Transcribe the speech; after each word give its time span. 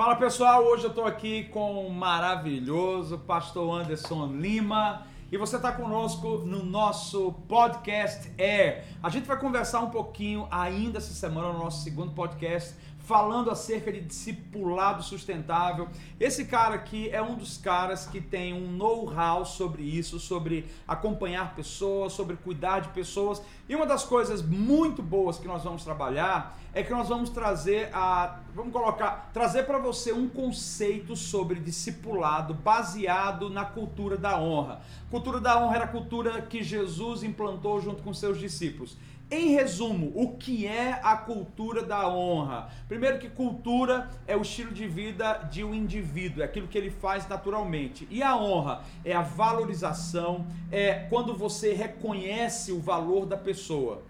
Fala 0.00 0.16
pessoal, 0.16 0.64
hoje 0.64 0.84
eu 0.84 0.88
estou 0.88 1.04
aqui 1.04 1.44
com 1.52 1.86
o 1.86 1.92
maravilhoso 1.92 3.18
pastor 3.18 3.82
Anderson 3.82 4.28
Lima 4.28 5.06
e 5.30 5.36
você 5.36 5.56
está 5.56 5.72
conosco 5.72 6.38
no 6.38 6.64
nosso 6.64 7.32
podcast 7.46 8.32
Air. 8.38 8.82
A 9.02 9.10
gente 9.10 9.26
vai 9.26 9.38
conversar 9.38 9.80
um 9.80 9.90
pouquinho 9.90 10.48
ainda 10.50 10.96
essa 10.96 11.12
semana 11.12 11.52
no 11.52 11.58
nosso 11.58 11.84
segundo 11.84 12.12
podcast 12.12 12.74
falando 13.10 13.50
acerca 13.50 13.90
de 13.92 14.00
discipulado 14.00 15.02
sustentável. 15.02 15.88
Esse 16.20 16.44
cara 16.44 16.76
aqui 16.76 17.10
é 17.10 17.20
um 17.20 17.34
dos 17.34 17.58
caras 17.58 18.06
que 18.06 18.20
tem 18.20 18.54
um 18.54 18.70
know-how 18.70 19.44
sobre 19.44 19.82
isso, 19.82 20.20
sobre 20.20 20.70
acompanhar 20.86 21.56
pessoas, 21.56 22.12
sobre 22.12 22.36
cuidar 22.36 22.78
de 22.78 22.90
pessoas. 22.90 23.42
E 23.68 23.74
uma 23.74 23.84
das 23.84 24.04
coisas 24.04 24.40
muito 24.40 25.02
boas 25.02 25.40
que 25.40 25.48
nós 25.48 25.64
vamos 25.64 25.82
trabalhar 25.82 26.56
é 26.72 26.84
que 26.84 26.92
nós 26.92 27.08
vamos 27.08 27.30
trazer 27.30 27.90
a, 27.92 28.38
vamos 28.54 28.72
colocar, 28.72 29.28
trazer 29.32 29.64
para 29.64 29.78
você 29.78 30.12
um 30.12 30.28
conceito 30.28 31.16
sobre 31.16 31.58
discipulado 31.58 32.54
baseado 32.54 33.50
na 33.50 33.64
cultura 33.64 34.16
da 34.16 34.40
honra. 34.40 34.82
Cultura 35.10 35.40
da 35.40 35.60
honra 35.60 35.74
era 35.74 35.84
a 35.84 35.88
cultura 35.88 36.42
que 36.42 36.62
Jesus 36.62 37.24
implantou 37.24 37.80
junto 37.80 38.04
com 38.04 38.14
seus 38.14 38.38
discípulos. 38.38 38.96
Em 39.32 39.50
resumo, 39.50 40.10
o 40.16 40.36
que 40.36 40.66
é 40.66 40.98
a 41.04 41.16
cultura 41.16 41.84
da 41.84 42.08
honra? 42.08 42.68
Primeiro 42.88 43.20
que 43.20 43.28
cultura 43.28 44.10
é 44.26 44.36
o 44.36 44.42
estilo 44.42 44.72
de 44.72 44.88
vida 44.88 45.48
de 45.52 45.62
um 45.62 45.72
indivíduo, 45.72 46.42
é 46.42 46.46
aquilo 46.46 46.66
que 46.66 46.76
ele 46.76 46.90
faz 46.90 47.28
naturalmente. 47.28 48.08
E 48.10 48.24
a 48.24 48.36
honra 48.36 48.82
é 49.04 49.12
a 49.12 49.22
valorização, 49.22 50.44
é 50.72 51.06
quando 51.08 51.32
você 51.32 51.72
reconhece 51.74 52.72
o 52.72 52.80
valor 52.80 53.24
da 53.24 53.36
pessoa. 53.36 54.02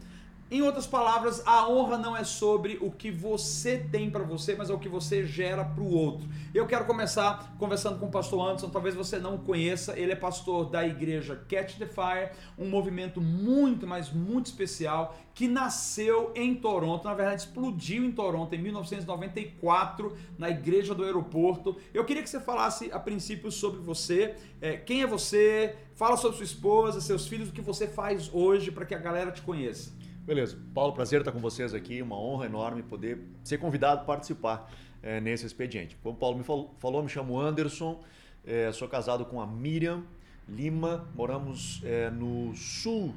Em 0.50 0.62
outras 0.62 0.84
palavras, 0.84 1.46
a 1.46 1.68
honra 1.68 1.96
não 1.96 2.16
é 2.16 2.24
sobre 2.24 2.76
o 2.80 2.90
que 2.90 3.08
você 3.08 3.78
tem 3.78 4.10
para 4.10 4.24
você, 4.24 4.56
mas 4.56 4.68
é 4.68 4.74
o 4.74 4.80
que 4.80 4.88
você 4.88 5.24
gera 5.24 5.64
para 5.64 5.80
o 5.80 5.94
outro. 5.94 6.28
Eu 6.52 6.66
quero 6.66 6.86
começar 6.86 7.54
conversando 7.56 8.00
com 8.00 8.06
o 8.06 8.10
pastor 8.10 8.44
Anderson, 8.44 8.68
talvez 8.68 8.96
você 8.96 9.20
não 9.20 9.36
o 9.36 9.38
conheça, 9.38 9.96
ele 9.96 10.10
é 10.10 10.16
pastor 10.16 10.68
da 10.68 10.84
igreja 10.84 11.40
Catch 11.48 11.78
the 11.78 11.86
Fire, 11.86 12.32
um 12.58 12.68
movimento 12.68 13.20
muito, 13.20 13.86
mas 13.86 14.10
muito 14.10 14.46
especial 14.46 15.16
que 15.32 15.46
nasceu 15.46 16.32
em 16.34 16.52
Toronto, 16.56 17.04
na 17.04 17.14
verdade 17.14 17.42
explodiu 17.42 18.04
em 18.04 18.10
Toronto 18.10 18.52
em 18.52 18.58
1994, 18.58 20.16
na 20.36 20.50
igreja 20.50 20.96
do 20.96 21.04
aeroporto. 21.04 21.76
Eu 21.94 22.04
queria 22.04 22.24
que 22.24 22.28
você 22.28 22.40
falasse 22.40 22.90
a 22.92 22.98
princípio 22.98 23.52
sobre 23.52 23.80
você, 23.80 24.34
é, 24.60 24.76
quem 24.76 25.02
é 25.02 25.06
você, 25.06 25.76
fala 25.94 26.16
sobre 26.16 26.38
sua 26.38 26.44
esposa, 26.44 27.00
seus 27.00 27.28
filhos, 27.28 27.50
o 27.50 27.52
que 27.52 27.60
você 27.60 27.86
faz 27.86 28.28
hoje 28.34 28.72
para 28.72 28.84
que 28.84 28.96
a 28.96 28.98
galera 28.98 29.30
te 29.30 29.42
conheça. 29.42 29.99
Beleza. 30.30 30.56
Paulo, 30.72 30.92
prazer 30.92 31.18
estar 31.18 31.32
com 31.32 31.40
vocês 31.40 31.74
aqui. 31.74 32.00
Uma 32.00 32.16
honra 32.16 32.46
enorme 32.46 32.84
poder 32.84 33.18
ser 33.42 33.58
convidado 33.58 34.02
a 34.02 34.04
participar 34.04 34.72
é, 35.02 35.20
nesse 35.20 35.44
expediente. 35.44 35.96
Como 36.04 36.14
o 36.14 36.16
Paulo 36.16 36.38
me 36.38 36.44
falou, 36.44 37.02
me 37.02 37.08
chamo 37.08 37.36
Anderson, 37.36 38.00
é, 38.46 38.70
sou 38.70 38.86
casado 38.86 39.24
com 39.24 39.40
a 39.40 39.46
Miriam 39.48 40.04
Lima, 40.48 41.08
moramos 41.16 41.82
é, 41.84 42.10
no 42.10 42.54
sul, 42.54 43.12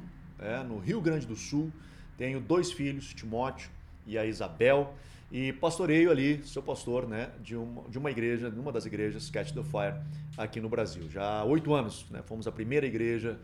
no 0.66 0.80
Rio 0.80 1.00
Grande 1.00 1.24
do 1.24 1.36
Sul. 1.36 1.70
Tenho 2.18 2.40
dois 2.40 2.72
filhos, 2.72 3.14
Timóteo 3.14 3.70
e 4.04 4.18
a 4.18 4.26
Isabel. 4.26 4.92
E 5.36 5.52
pastoreio 5.52 6.12
ali, 6.12 6.40
sou 6.44 6.62
pastor 6.62 7.08
né, 7.08 7.32
de, 7.40 7.56
uma, 7.56 7.82
de 7.88 7.98
uma 7.98 8.08
igreja, 8.08 8.48
de 8.48 8.60
uma 8.60 8.70
das 8.70 8.86
igrejas, 8.86 9.28
Catch 9.30 9.50
the 9.50 9.64
Fire, 9.64 10.00
aqui 10.38 10.60
no 10.60 10.68
Brasil. 10.68 11.10
Já 11.10 11.40
há 11.40 11.44
oito 11.44 11.74
anos, 11.74 12.08
né, 12.08 12.22
fomos 12.24 12.46
a 12.46 12.52
primeira 12.52 12.86
igreja 12.86 13.36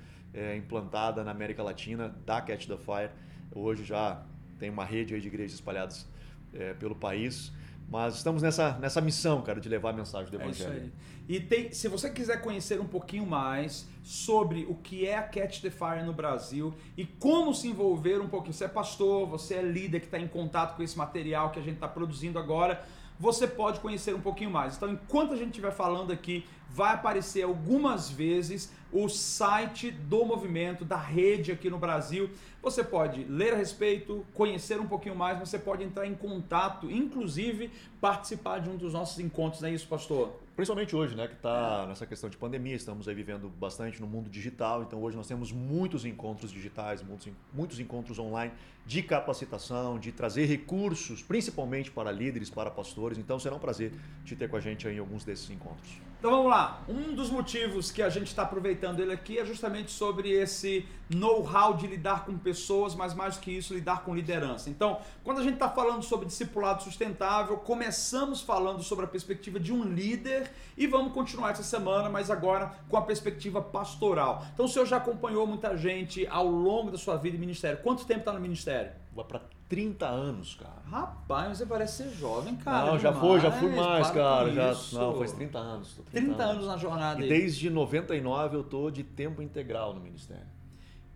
implantada 0.57 1.25
na 1.25 1.33
América 1.33 1.65
Latina 1.65 2.15
da 2.25 2.41
Catch 2.41 2.69
the 2.69 2.77
Fire 2.77 3.11
Hoje 3.53 3.83
já 3.83 4.25
tem 4.57 4.71
uma 4.71 4.85
rede 4.85 5.21
de 5.21 5.27
igrejas 5.27 5.55
espalhadas 5.55 6.09
é, 6.55 6.75
pelo 6.75 6.95
país. 6.95 7.53
Mas 7.91 8.15
estamos 8.15 8.41
nessa, 8.41 8.79
nessa 8.79 9.01
missão, 9.01 9.43
cara, 9.43 9.61
de 9.61 9.69
levar 9.69 9.91
a 9.91 9.93
mensagem 9.93 10.31
do 10.31 10.37
Evangelho. 10.37 10.73
É 10.73 10.77
isso 10.77 10.85
aí. 10.85 10.93
E 11.29 11.41
tem, 11.41 11.73
se 11.73 11.89
você 11.89 12.09
quiser 12.09 12.41
conhecer 12.41 12.81
um 12.81 12.87
pouquinho 12.87 13.27
mais 13.27 13.87
sobre 14.03 14.65
o 14.69 14.75
que 14.77 15.07
é 15.07 15.19
a 15.19 15.23
Catch 15.23 15.61
the 15.61 15.71
Fire 15.71 16.03
no 16.05 16.13
Brasil 16.13 16.73
e 16.97 17.05
como 17.05 17.53
se 17.53 17.69
envolver 17.69 18.21
um 18.21 18.29
pouquinho, 18.29 18.55
você 18.55 18.65
é 18.65 18.69
pastor, 18.69 19.27
você 19.27 19.55
é 19.55 19.63
líder 19.63 20.01
que 20.01 20.07
está 20.07 20.19
em 20.19 20.29
contato 20.29 20.77
com 20.77 20.83
esse 20.83 20.97
material 20.97 21.51
que 21.51 21.59
a 21.59 21.63
gente 21.63 21.75
está 21.75 21.89
produzindo 21.89 22.39
agora, 22.39 22.83
você 23.21 23.47
pode 23.47 23.81
conhecer 23.81 24.15
um 24.15 24.21
pouquinho 24.21 24.51
mais. 24.51 24.77
Então, 24.77 24.91
enquanto 24.91 25.35
a 25.35 25.37
gente 25.37 25.51
estiver 25.51 25.73
falando 25.73 26.11
aqui, 26.11 26.47
vai 26.71 26.95
aparecer 26.95 27.43
algumas 27.43 28.11
vezes 28.11 28.73
o 28.91 29.09
site 29.09 29.91
do 29.91 30.25
movimento, 30.25 30.85
da 30.85 30.97
rede 30.97 31.53
aqui 31.53 31.69
no 31.69 31.79
Brasil. 31.79 32.31
Você 32.63 32.83
pode 32.83 33.25
ler 33.25 33.53
a 33.53 33.57
respeito, 33.57 34.25
conhecer 34.35 34.81
um 34.81 34.87
pouquinho 34.87 35.15
mais, 35.15 35.39
você 35.39 35.59
pode 35.59 35.85
entrar 35.85 36.07
em 36.07 36.15
contato, 36.15 36.91
inclusive 36.91 37.71
participar 38.01 38.61
de 38.61 38.71
um 38.71 38.77
dos 38.77 38.95
nossos 38.95 39.19
encontros, 39.19 39.61
não 39.61 39.69
é 39.69 39.73
isso, 39.73 39.87
pastor? 39.87 40.33
Principalmente 40.57 40.95
hoje, 40.95 41.15
né, 41.15 41.27
que 41.27 41.35
está 41.35 41.87
nessa 41.87 42.07
questão 42.07 42.29
de 42.29 42.37
pandemia, 42.37 42.75
estamos 42.75 43.09
aí 43.09 43.15
vivendo 43.15 43.49
bastante 43.49 44.01
no 44.01 44.07
mundo 44.07 44.29
digital, 44.29 44.83
então 44.83 45.01
hoje 45.03 45.17
nós 45.17 45.27
temos 45.27 45.53
muitos 45.53 46.05
encontros 46.05 46.51
digitais, 46.51 47.03
muitos, 47.03 47.29
muitos 47.53 47.81
encontros 47.81 48.19
online 48.19 48.53
de 48.91 49.05
capacitação, 49.05 50.01
de 50.01 50.11
trazer 50.11 50.47
recursos, 50.47 51.23
principalmente 51.23 51.93
para 51.93 52.11
líderes, 52.11 52.51
para 52.51 52.73
pastores. 52.73 53.19
Então 53.19 53.39
será 53.39 53.55
um 53.55 53.59
prazer 53.61 53.93
te 54.25 54.35
ter 54.35 54.51
com 54.51 54.57
a 54.57 54.61
gente 54.61 54.89
em 54.89 54.99
alguns 54.99 55.23
desses 55.23 55.49
encontros. 55.49 55.89
Então 56.19 56.33
vamos 56.33 56.51
lá. 56.51 56.83
Um 56.89 57.15
dos 57.15 57.31
motivos 57.31 57.93
que 57.93 58.03
a 58.03 58.11
gente 58.11 58.27
está 58.27 58.43
aproveitando 58.43 58.99
ele 58.99 59.13
aqui 59.13 59.39
é 59.39 59.45
justamente 59.45 59.93
sobre 59.93 60.31
esse 60.31 60.85
know-how 61.09 61.75
de 61.75 61.87
lidar 61.87 62.25
com 62.25 62.37
pessoas, 62.37 62.95
mas 62.95 63.15
mais 63.15 63.37
do 63.37 63.41
que 63.41 63.51
isso, 63.51 63.75
lidar 63.75 64.03
com 64.03 64.15
liderança. 64.15 64.69
Então, 64.69 65.01
quando 65.25 65.39
a 65.39 65.43
gente 65.43 65.55
está 65.55 65.69
falando 65.69 66.03
sobre 66.03 66.27
discipulado 66.27 66.83
sustentável, 66.83 67.57
começamos 67.59 68.41
falando 68.41 68.83
sobre 68.83 69.07
a 69.07 69.09
perspectiva 69.09 69.59
de 69.59 69.73
um 69.73 69.83
líder 69.83 70.51
e 70.77 70.87
vamos 70.87 71.13
continuar 71.13 71.51
essa 71.51 71.63
semana, 71.63 72.09
mas 72.09 72.31
agora 72.31 72.73
com 72.89 72.97
a 72.97 73.03
perspectiva 73.03 73.63
pastoral. 73.63 74.45
Então, 74.53 74.67
o 74.67 74.69
senhor 74.69 74.87
já 74.87 74.99
acompanhou 74.99 75.47
muita 75.47 75.77
gente 75.77 76.27
ao 76.27 76.47
longo 76.47 76.91
da 76.91 76.99
sua 76.99 77.17
vida 77.17 77.37
em 77.37 77.41
ministério. 77.41 77.79
Quanto 77.83 78.05
tempo 78.05 78.21
está 78.21 78.33
no 78.33 78.41
ministério? 78.41 78.80
Vai 79.15 79.25
para 79.25 79.41
30 79.69 80.07
anos, 80.07 80.55
cara. 80.55 80.83
Rapaz, 80.91 81.59
você 81.59 81.67
parece 81.67 82.03
ser 82.03 82.11
jovem, 82.11 82.57
cara. 82.57 82.93
Não, 82.93 82.99
já 82.99 83.13
foi, 83.13 83.41
já 83.41 83.53
fui 83.53 83.71
mais, 83.75 84.11
cara. 84.11 84.51
Já, 84.53 84.75
não, 84.99 85.17
faz 85.17 85.33
30 85.33 85.59
anos. 85.59 85.95
30, 85.95 86.11
30 86.11 86.43
anos. 86.43 86.55
anos 86.57 86.67
na 86.67 86.77
jornada. 86.77 87.25
E 87.25 87.29
desde 87.29 87.71
99 87.71 88.57
eu 88.57 88.65
tô 88.65 88.91
de 88.91 89.05
tempo 89.05 89.41
integral 89.41 89.95
no 89.95 90.01
ministério. 90.01 90.47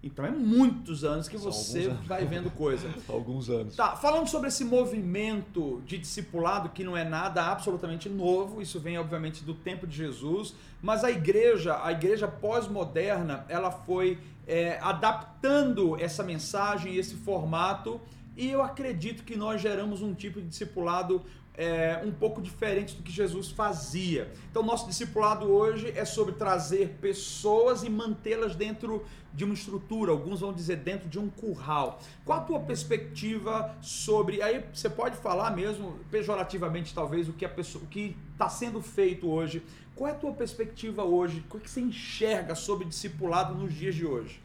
Então 0.04 0.24
é 0.24 0.30
muitos 0.30 1.02
anos 1.02 1.28
que 1.28 1.38
São 1.38 1.50
você 1.50 1.86
anos. 1.86 2.06
vai 2.06 2.26
vendo 2.26 2.50
coisa. 2.50 2.88
alguns 3.08 3.48
anos. 3.48 3.74
Tá, 3.74 3.96
falando 3.96 4.28
sobre 4.28 4.48
esse 4.48 4.62
movimento 4.62 5.82
de 5.86 5.96
discipulado 5.96 6.68
que 6.68 6.84
não 6.84 6.94
é 6.94 7.04
nada 7.04 7.42
absolutamente 7.46 8.08
novo, 8.08 8.60
isso 8.60 8.78
vem 8.78 8.98
obviamente 8.98 9.42
do 9.42 9.54
tempo 9.54 9.86
de 9.86 9.96
Jesus, 9.96 10.54
mas 10.82 11.02
a 11.04 11.10
igreja, 11.10 11.80
a 11.82 11.90
igreja 11.90 12.28
pós-moderna, 12.28 13.46
ela 13.48 13.70
foi 13.70 14.18
é, 14.46 14.78
adaptando 14.80 15.98
essa 16.00 16.22
mensagem, 16.22 16.96
esse 16.96 17.14
formato 17.14 18.00
e 18.36 18.50
eu 18.50 18.62
acredito 18.62 19.22
que 19.22 19.36
nós 19.36 19.60
geramos 19.60 20.02
um 20.02 20.12
tipo 20.12 20.40
de 20.40 20.48
discipulado 20.48 21.22
é, 21.56 22.02
um 22.04 22.10
pouco 22.10 22.42
diferente 22.42 22.96
do 22.96 23.02
que 23.02 23.12
Jesus 23.12 23.50
fazia. 23.50 24.32
Então, 24.50 24.60
nosso 24.60 24.88
discipulado 24.88 25.46
hoje 25.46 25.92
é 25.94 26.04
sobre 26.04 26.34
trazer 26.34 26.96
pessoas 27.00 27.84
e 27.84 27.90
mantê-las 27.90 28.56
dentro 28.56 29.04
de 29.32 29.44
uma 29.44 29.54
estrutura, 29.54 30.12
alguns 30.12 30.40
vão 30.40 30.52
dizer 30.52 30.76
dentro 30.76 31.08
de 31.08 31.18
um 31.18 31.28
curral. 31.28 32.00
Qual 32.24 32.38
a 32.38 32.42
tua 32.42 32.60
perspectiva 32.60 33.74
sobre. 33.80 34.42
Aí 34.42 34.64
você 34.72 34.90
pode 34.90 35.16
falar 35.16 35.50
mesmo, 35.50 35.98
pejorativamente, 36.10 36.92
talvez, 36.92 37.28
o 37.28 37.32
que 37.32 37.44
a 37.44 37.48
pessoa, 37.48 37.84
o 37.84 37.86
que 37.86 38.16
está 38.32 38.48
sendo 38.48 38.80
feito 38.80 39.28
hoje. 39.28 39.62
Qual 39.94 40.08
é 40.08 40.12
a 40.12 40.16
tua 40.16 40.32
perspectiva 40.32 41.04
hoje? 41.04 41.44
O 41.50 41.58
que 41.58 41.70
você 41.70 41.80
enxerga 41.80 42.54
sobre 42.54 42.84
discipulado 42.84 43.54
nos 43.54 43.72
dias 43.72 43.94
de 43.94 44.04
hoje? 44.04 44.40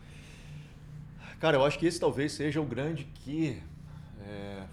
Cara, 1.40 1.58
eu 1.58 1.66
acho 1.66 1.80
que 1.80 1.86
esse 1.86 2.00
talvez 2.00 2.34
seja 2.34 2.62
o 2.62 2.66
grande 2.66 3.06
que 3.06 3.62
é, 4.22 4.64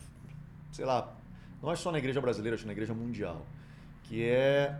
sei 0.72 0.84
lá, 0.84 1.14
não 1.62 1.70
é 1.72 1.76
só 1.76 1.90
na 1.90 1.98
igreja 1.98 2.20
brasileira, 2.20 2.56
acho 2.56 2.66
na 2.66 2.72
igreja 2.72 2.92
mundial, 2.92 3.46
que 4.04 4.22
é 4.22 4.78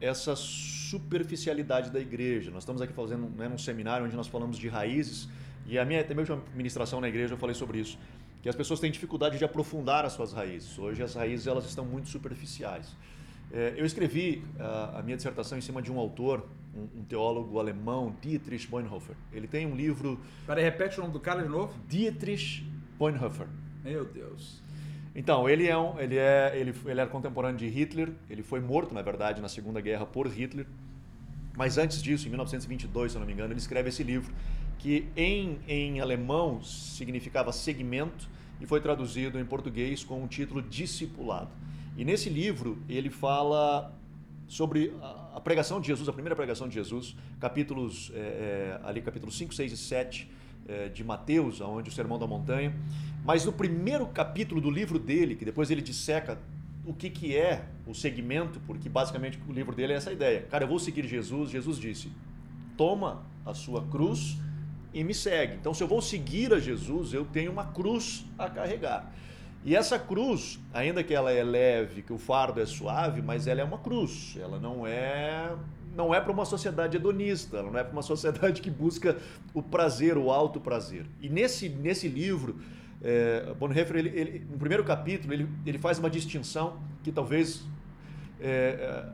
essa 0.00 0.36
superficialidade 0.36 1.90
da 1.90 2.00
igreja. 2.00 2.50
Nós 2.50 2.62
estamos 2.62 2.80
aqui 2.80 2.92
fazendo 2.92 3.28
né, 3.30 3.48
um 3.48 3.58
seminário 3.58 4.06
onde 4.06 4.16
nós 4.16 4.26
falamos 4.26 4.56
de 4.58 4.68
raízes 4.68 5.28
e 5.66 5.78
a 5.78 5.84
minha 5.84 6.00
até 6.00 6.14
mesmo 6.14 6.42
ministração 6.54 7.00
na 7.00 7.08
igreja 7.08 7.34
eu 7.34 7.38
falei 7.38 7.54
sobre 7.54 7.78
isso, 7.78 7.98
que 8.42 8.48
as 8.48 8.56
pessoas 8.56 8.80
têm 8.80 8.90
dificuldade 8.90 9.38
de 9.38 9.44
aprofundar 9.44 10.04
as 10.04 10.12
suas 10.12 10.32
raízes. 10.32 10.78
Hoje 10.78 11.02
as 11.02 11.14
raízes 11.14 11.46
elas 11.46 11.64
estão 11.64 11.84
muito 11.84 12.08
superficiais. 12.08 12.88
É, 13.52 13.74
eu 13.76 13.84
escrevi 13.84 14.42
a, 14.58 15.00
a, 15.00 15.02
minha 15.02 15.16
dissertação 15.16 15.58
em 15.58 15.60
cima 15.60 15.82
de 15.82 15.92
um 15.92 15.98
autor, 15.98 16.48
um, 16.74 17.00
um, 17.00 17.04
teólogo 17.04 17.58
alemão, 17.58 18.16
Dietrich 18.22 18.66
Bonhoeffer. 18.66 19.14
Ele 19.30 19.46
tem 19.46 19.66
um 19.66 19.76
livro. 19.76 20.18
Peraí, 20.46 20.64
repete 20.64 20.98
o 20.98 21.02
nome 21.02 21.12
do 21.12 21.20
cara 21.20 21.42
de 21.42 21.48
novo? 21.48 21.74
Dietrich 21.86 22.66
Bonhoeffer. 22.98 23.46
Meu 23.84 24.06
Deus. 24.06 24.62
Então, 25.14 25.46
ele 25.46 25.68
é, 25.68 25.76
um, 25.76 26.00
ele, 26.00 26.16
é 26.16 26.52
ele, 26.54 26.74
ele 26.86 27.00
era 27.00 27.06
contemporâneo 27.06 27.58
de 27.58 27.68
Hitler, 27.68 28.10
ele 28.30 28.42
foi 28.42 28.60
morto, 28.60 28.94
na 28.94 29.02
verdade, 29.02 29.42
na 29.42 29.48
Segunda 29.48 29.80
Guerra 29.82 30.06
por 30.06 30.26
Hitler. 30.26 30.66
Mas 31.54 31.76
antes 31.76 32.02
disso, 32.02 32.26
em 32.26 32.30
1922, 32.30 33.12
se 33.12 33.18
eu 33.18 33.20
não 33.20 33.26
me 33.26 33.34
engano, 33.34 33.52
ele 33.52 33.60
escreve 33.60 33.90
esse 33.90 34.02
livro, 34.02 34.32
que 34.78 35.06
em, 35.14 35.58
em 35.68 36.00
alemão 36.00 36.62
significava 36.62 37.52
segmento 37.52 38.26
e 38.58 38.66
foi 38.66 38.80
traduzido 38.80 39.38
em 39.38 39.44
português 39.44 40.02
com 40.02 40.24
o 40.24 40.26
título 40.26 40.62
Discipulado. 40.62 41.50
E 41.96 42.04
nesse 42.04 42.28
livro 42.28 42.78
ele 42.88 43.10
fala 43.10 43.94
sobre 44.46 44.92
a 45.34 45.40
pregação 45.40 45.80
de 45.80 45.86
Jesus, 45.86 46.08
a 46.08 46.12
primeira 46.12 46.36
pregação 46.36 46.68
de 46.68 46.74
Jesus, 46.74 47.16
capítulos 47.40 48.12
é, 48.14 48.18
é, 48.18 48.80
ali 48.84 49.00
capítulos 49.00 49.36
5, 49.36 49.54
6 49.54 49.72
e 49.72 49.76
7 49.76 50.30
é, 50.68 50.88
de 50.88 51.02
Mateus, 51.02 51.60
onde 51.60 51.88
o 51.88 51.92
Sermão 51.92 52.18
da 52.18 52.26
Montanha. 52.26 52.74
Mas 53.24 53.44
no 53.44 53.52
primeiro 53.52 54.06
capítulo 54.06 54.60
do 54.60 54.70
livro 54.70 54.98
dele, 54.98 55.36
que 55.36 55.44
depois 55.44 55.70
ele 55.70 55.80
disseca 55.80 56.38
o 56.84 56.92
que, 56.92 57.08
que 57.08 57.36
é 57.36 57.64
o 57.86 57.94
segmento, 57.94 58.60
porque 58.66 58.88
basicamente 58.88 59.38
o 59.48 59.52
livro 59.52 59.74
dele 59.74 59.92
é 59.92 59.96
essa 59.96 60.12
ideia. 60.12 60.42
Cara, 60.50 60.64
eu 60.64 60.68
vou 60.68 60.78
seguir 60.78 61.06
Jesus. 61.06 61.50
Jesus 61.50 61.78
disse: 61.78 62.10
toma 62.76 63.24
a 63.46 63.54
sua 63.54 63.82
cruz 63.86 64.36
e 64.92 65.02
me 65.04 65.14
segue. 65.14 65.54
Então, 65.54 65.72
se 65.72 65.82
eu 65.82 65.88
vou 65.88 66.02
seguir 66.02 66.52
a 66.52 66.58
Jesus, 66.58 67.14
eu 67.14 67.24
tenho 67.24 67.50
uma 67.50 67.66
cruz 67.66 68.24
a 68.38 68.48
carregar. 68.48 69.12
E 69.64 69.76
essa 69.76 69.98
cruz, 69.98 70.58
ainda 70.74 71.04
que 71.04 71.14
ela 71.14 71.30
é 71.30 71.42
leve, 71.42 72.02
que 72.02 72.12
o 72.12 72.18
fardo 72.18 72.60
é 72.60 72.66
suave, 72.66 73.22
mas 73.22 73.46
ela 73.46 73.60
é 73.60 73.64
uma 73.64 73.78
cruz. 73.78 74.36
Ela 74.40 74.58
não 74.58 74.86
é 74.86 75.52
não 75.94 76.14
é 76.14 76.20
para 76.20 76.32
uma 76.32 76.46
sociedade 76.46 76.96
hedonista, 76.96 77.58
ela 77.58 77.70
não 77.70 77.78
é 77.78 77.84
para 77.84 77.92
uma 77.92 78.02
sociedade 78.02 78.62
que 78.62 78.70
busca 78.70 79.16
o 79.52 79.62
prazer, 79.62 80.16
o 80.16 80.30
alto 80.30 80.60
prazer. 80.60 81.06
E 81.20 81.28
nesse, 81.28 81.68
nesse 81.68 82.08
livro, 82.08 82.58
é, 83.02 83.52
Bonhoeffer, 83.58 83.96
ele, 83.96 84.08
ele, 84.08 84.46
no 84.50 84.58
primeiro 84.58 84.84
capítulo, 84.84 85.32
ele, 85.32 85.48
ele 85.66 85.78
faz 85.78 85.98
uma 85.98 86.08
distinção 86.08 86.80
que 87.02 87.12
talvez 87.12 87.64
é, 88.40 89.06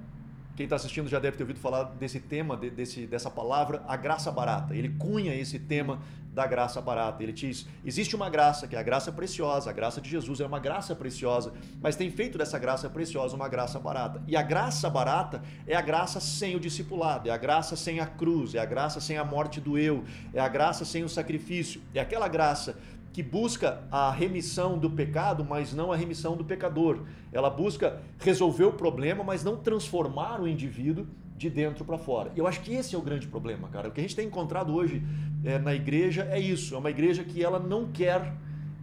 quem 0.58 0.64
está 0.64 0.76
assistindo 0.76 1.08
já 1.08 1.18
deve 1.18 1.36
ter 1.36 1.44
ouvido 1.44 1.60
falar 1.60 1.84
desse 1.84 2.18
tema, 2.18 2.56
desse, 2.56 3.06
dessa 3.06 3.30
palavra, 3.30 3.82
a 3.86 3.96
graça 3.96 4.30
barata. 4.32 4.74
Ele 4.74 4.88
cunha 4.88 5.34
esse 5.34 5.58
tema 5.58 6.00
da 6.38 6.46
graça 6.46 6.80
barata. 6.80 7.20
Ele 7.20 7.32
diz: 7.32 7.66
existe 7.84 8.14
uma 8.14 8.30
graça, 8.30 8.68
que 8.68 8.76
é 8.76 8.78
a 8.78 8.82
graça 8.82 9.10
preciosa, 9.10 9.70
a 9.70 9.72
graça 9.72 10.00
de 10.00 10.08
Jesus 10.08 10.40
é 10.40 10.46
uma 10.46 10.60
graça 10.60 10.94
preciosa, 10.94 11.52
mas 11.80 11.96
tem 11.96 12.10
feito 12.10 12.38
dessa 12.38 12.60
graça 12.60 12.88
preciosa 12.88 13.34
uma 13.34 13.48
graça 13.48 13.80
barata. 13.80 14.22
E 14.24 14.36
a 14.36 14.42
graça 14.42 14.88
barata 14.88 15.42
é 15.66 15.74
a 15.74 15.82
graça 15.82 16.20
sem 16.20 16.54
o 16.54 16.60
discipulado, 16.60 17.28
é 17.28 17.32
a 17.32 17.36
graça 17.36 17.74
sem 17.74 17.98
a 17.98 18.06
cruz, 18.06 18.54
é 18.54 18.60
a 18.60 18.64
graça 18.64 19.00
sem 19.00 19.18
a 19.18 19.24
morte 19.24 19.60
do 19.60 19.76
eu, 19.76 20.04
é 20.32 20.38
a 20.38 20.46
graça 20.46 20.84
sem 20.84 21.02
o 21.02 21.08
sacrifício, 21.08 21.82
é 21.92 21.98
aquela 21.98 22.28
graça 22.28 22.76
que 23.12 23.22
busca 23.22 23.82
a 23.90 24.12
remissão 24.12 24.78
do 24.78 24.88
pecado, 24.88 25.44
mas 25.44 25.74
não 25.74 25.90
a 25.90 25.96
remissão 25.96 26.36
do 26.36 26.44
pecador. 26.44 27.00
Ela 27.32 27.50
busca 27.50 28.00
resolver 28.20 28.66
o 28.66 28.72
problema, 28.72 29.24
mas 29.24 29.42
não 29.42 29.56
transformar 29.56 30.40
o 30.40 30.46
indivíduo 30.46 31.04
de 31.38 31.48
dentro 31.48 31.84
para 31.84 31.96
fora. 31.96 32.32
E 32.34 32.38
eu 32.38 32.46
acho 32.46 32.60
que 32.60 32.74
esse 32.74 32.94
é 32.94 32.98
o 32.98 33.00
grande 33.00 33.28
problema, 33.28 33.68
cara. 33.68 33.88
O 33.88 33.92
que 33.92 34.00
a 34.00 34.02
gente 34.02 34.16
tem 34.16 34.26
encontrado 34.26 34.74
hoje 34.74 35.02
é, 35.44 35.58
na 35.58 35.74
igreja 35.74 36.28
é 36.30 36.38
isso. 36.38 36.74
É 36.74 36.78
uma 36.78 36.90
igreja 36.90 37.22
que 37.22 37.42
ela 37.42 37.60
não 37.60 37.86
quer 37.86 38.34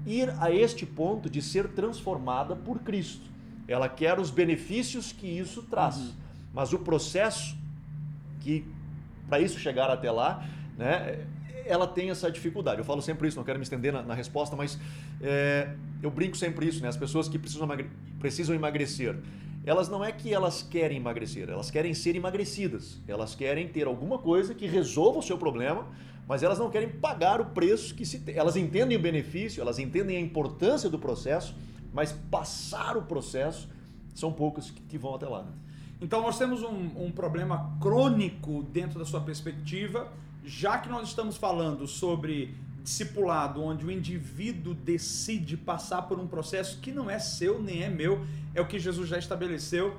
ir 0.07 0.33
a 0.39 0.49
este 0.49 0.85
ponto 0.85 1.29
de 1.29 1.41
ser 1.41 1.67
transformada 1.67 2.55
por 2.55 2.79
Cristo. 2.79 3.29
Ela 3.67 3.89
quer 3.89 4.19
os 4.19 4.31
benefícios 4.31 5.11
que 5.11 5.27
isso 5.27 5.63
traz. 5.63 5.97
Uhum. 5.97 6.13
Mas 6.53 6.71
o 6.71 6.79
processo 6.79 7.57
que 8.39 8.65
para 9.27 9.39
isso 9.39 9.59
chegar 9.59 9.89
até 9.89 10.09
lá, 10.09 10.47
né, 10.77 11.25
ela 11.65 11.87
tem 11.87 12.09
essa 12.09 12.31
dificuldade. 12.31 12.77
Eu 12.77 12.85
falo 12.85 13.01
sempre 13.01 13.27
isso, 13.27 13.37
não 13.37 13.43
quero 13.43 13.57
me 13.57 13.63
estender 13.63 13.91
na, 13.91 14.01
na 14.01 14.13
resposta, 14.13 14.55
mas 14.55 14.79
é, 15.21 15.69
eu 16.01 16.11
brinco 16.11 16.37
sempre 16.37 16.67
isso, 16.67 16.81
né? 16.81 16.87
As 16.87 16.97
pessoas 16.97 17.27
que 17.27 17.39
precisam, 17.39 17.65
emagre 17.65 17.89
precisam 18.19 18.55
emagrecer, 18.55 19.17
elas 19.65 19.89
não 19.89 20.03
é 20.03 20.11
que 20.11 20.33
elas 20.33 20.61
querem 20.61 20.97
emagrecer, 20.97 21.49
elas 21.49 21.71
querem 21.71 21.93
ser 21.93 22.15
emagrecidas. 22.15 23.01
Elas 23.07 23.33
querem 23.33 23.67
ter 23.67 23.87
alguma 23.87 24.17
coisa 24.17 24.53
que 24.53 24.67
resolva 24.67 25.19
o 25.19 25.23
seu 25.23 25.37
problema, 25.37 25.87
mas 26.27 26.43
elas 26.43 26.59
não 26.59 26.69
querem 26.69 26.89
pagar 26.89 27.41
o 27.41 27.45
preço 27.45 27.95
que 27.95 28.05
se 28.05 28.19
tem. 28.19 28.35
Elas 28.35 28.55
entendem 28.55 28.97
o 28.97 29.01
benefício, 29.01 29.61
elas 29.61 29.79
entendem 29.79 30.17
a 30.17 30.21
importância 30.21 30.89
do 30.89 30.99
processo, 30.99 31.55
mas 31.91 32.11
passar 32.11 32.95
o 32.95 33.03
processo 33.03 33.67
são 34.13 34.31
poucos 34.31 34.71
que, 34.71 34.97
vão 34.97 35.15
até 35.15 35.27
lá. 35.27 35.43
Né? 35.43 35.51
Então 35.99 36.21
nós 36.21 36.37
temos 36.37 36.61
um, 36.61 37.05
um 37.05 37.11
problema 37.11 37.75
crônico 37.81 38.63
dentro 38.63 38.99
da 38.99 39.05
sua 39.05 39.21
perspectiva 39.21 40.11
já 40.45 40.77
que 40.77 40.87
nós 40.87 41.09
estamos 41.09 41.37
falando 41.37 41.87
sobre 41.87 42.55
discipulado, 42.85 43.61
onde 43.61 43.83
o 43.83 43.91
indivíduo 43.91 44.73
decide 44.73 45.57
passar 45.57 46.03
por 46.03 46.19
um 46.19 46.27
processo 46.27 46.79
que 46.79 46.91
não 46.91 47.09
é 47.09 47.19
seu 47.19 47.61
nem 47.61 47.83
é 47.83 47.89
meu, 47.89 48.23
é 48.53 48.61
o 48.61 48.67
que 48.67 48.79
Jesus 48.79 49.09
já 49.09 49.17
estabeleceu. 49.17 49.97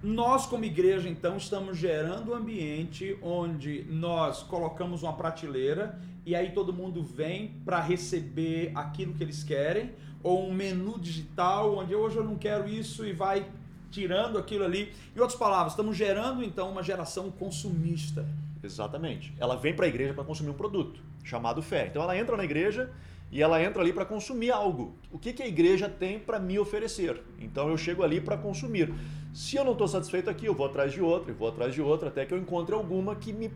Nós, 0.00 0.46
como 0.46 0.64
igreja, 0.64 1.08
então, 1.08 1.36
estamos 1.36 1.76
gerando 1.76 2.30
um 2.30 2.34
ambiente 2.34 3.18
onde 3.20 3.84
nós 3.90 4.44
colocamos 4.44 5.02
uma 5.02 5.12
prateleira 5.12 5.98
e 6.24 6.36
aí 6.36 6.52
todo 6.52 6.72
mundo 6.72 7.02
vem 7.02 7.56
para 7.64 7.80
receber 7.80 8.70
aquilo 8.74 9.14
que 9.14 9.24
eles 9.24 9.42
querem, 9.42 9.90
ou 10.22 10.48
um 10.48 10.54
menu 10.54 10.98
digital 10.98 11.76
onde 11.76 11.94
hoje 11.94 12.16
eu 12.16 12.24
não 12.24 12.36
quero 12.36 12.68
isso 12.68 13.04
e 13.04 13.12
vai 13.12 13.50
tirando 13.90 14.38
aquilo 14.38 14.64
ali. 14.64 14.92
Em 15.16 15.20
outras 15.20 15.38
palavras, 15.38 15.72
estamos 15.72 15.96
gerando 15.96 16.44
então 16.44 16.70
uma 16.70 16.82
geração 16.82 17.30
consumista. 17.32 18.24
Exatamente. 18.62 19.34
Ela 19.38 19.56
vem 19.56 19.74
para 19.74 19.86
a 19.86 19.88
igreja 19.88 20.14
para 20.14 20.24
consumir 20.24 20.50
um 20.50 20.54
produto 20.54 21.00
chamado 21.24 21.62
fé. 21.62 21.86
Então 21.86 22.02
ela 22.02 22.16
entra 22.16 22.36
na 22.36 22.44
igreja 22.44 22.90
e 23.30 23.42
ela 23.42 23.62
entra 23.62 23.82
ali 23.82 23.92
para 23.92 24.04
consumir 24.04 24.50
algo. 24.50 24.96
O 25.12 25.18
que, 25.18 25.32
que 25.32 25.42
a 25.42 25.46
igreja 25.46 25.88
tem 25.88 26.18
para 26.18 26.38
me 26.38 26.58
oferecer? 26.58 27.22
Então 27.38 27.68
eu 27.68 27.76
chego 27.76 28.02
ali 28.02 28.20
para 28.20 28.36
consumir. 28.36 28.92
Se 29.34 29.56
eu 29.56 29.64
não 29.64 29.72
estou 29.72 29.86
satisfeito 29.86 30.30
aqui, 30.30 30.46
eu 30.46 30.54
vou 30.54 30.66
atrás 30.66 30.92
de 30.92 31.00
outra, 31.00 31.32
vou 31.32 31.48
atrás 31.48 31.74
de 31.74 31.82
outra, 31.82 32.08
até 32.08 32.24
que 32.24 32.32
eu 32.32 32.38
encontre 32.38 32.74
alguma 32.74 33.14
que 33.14 33.32
me 33.32 33.50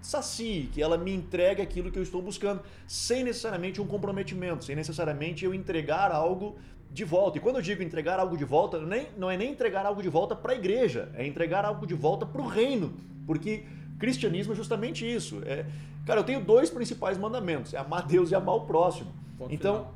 sacie, 0.00 0.68
que 0.72 0.80
ela 0.80 0.96
me 0.96 1.12
entregue 1.12 1.60
aquilo 1.60 1.90
que 1.90 1.98
eu 1.98 2.02
estou 2.02 2.22
buscando, 2.22 2.62
sem 2.86 3.24
necessariamente 3.24 3.80
um 3.80 3.86
comprometimento, 3.86 4.64
sem 4.64 4.76
necessariamente 4.76 5.44
eu 5.44 5.52
entregar 5.52 6.12
algo 6.12 6.56
de 6.90 7.02
volta. 7.02 7.38
E 7.38 7.40
quando 7.40 7.56
eu 7.56 7.62
digo 7.62 7.82
entregar 7.82 8.20
algo 8.20 8.36
de 8.36 8.44
volta, 8.44 8.78
nem, 8.78 9.08
não 9.16 9.30
é 9.30 9.36
nem 9.36 9.50
entregar 9.50 9.84
algo 9.84 10.02
de 10.02 10.08
volta 10.08 10.36
para 10.36 10.52
a 10.52 10.56
igreja, 10.56 11.10
é 11.14 11.26
entregar 11.26 11.64
algo 11.64 11.86
de 11.86 11.94
volta 11.94 12.24
para 12.24 12.40
o 12.40 12.46
reino. 12.46 12.94
Porque 13.26 13.64
cristianismo 13.98 14.52
é 14.52 14.56
justamente 14.56 15.10
isso. 15.10 15.40
É, 15.44 15.66
cara, 16.04 16.20
eu 16.20 16.24
tenho 16.24 16.40
dois 16.40 16.70
principais 16.70 17.18
mandamentos: 17.18 17.74
é 17.74 17.78
amar 17.78 18.06
Deus 18.06 18.30
e 18.30 18.34
amar 18.34 18.54
o 18.54 18.60
próximo. 18.62 19.12
Ponto 19.38 19.52
então, 19.52 19.74
final. 19.74 19.94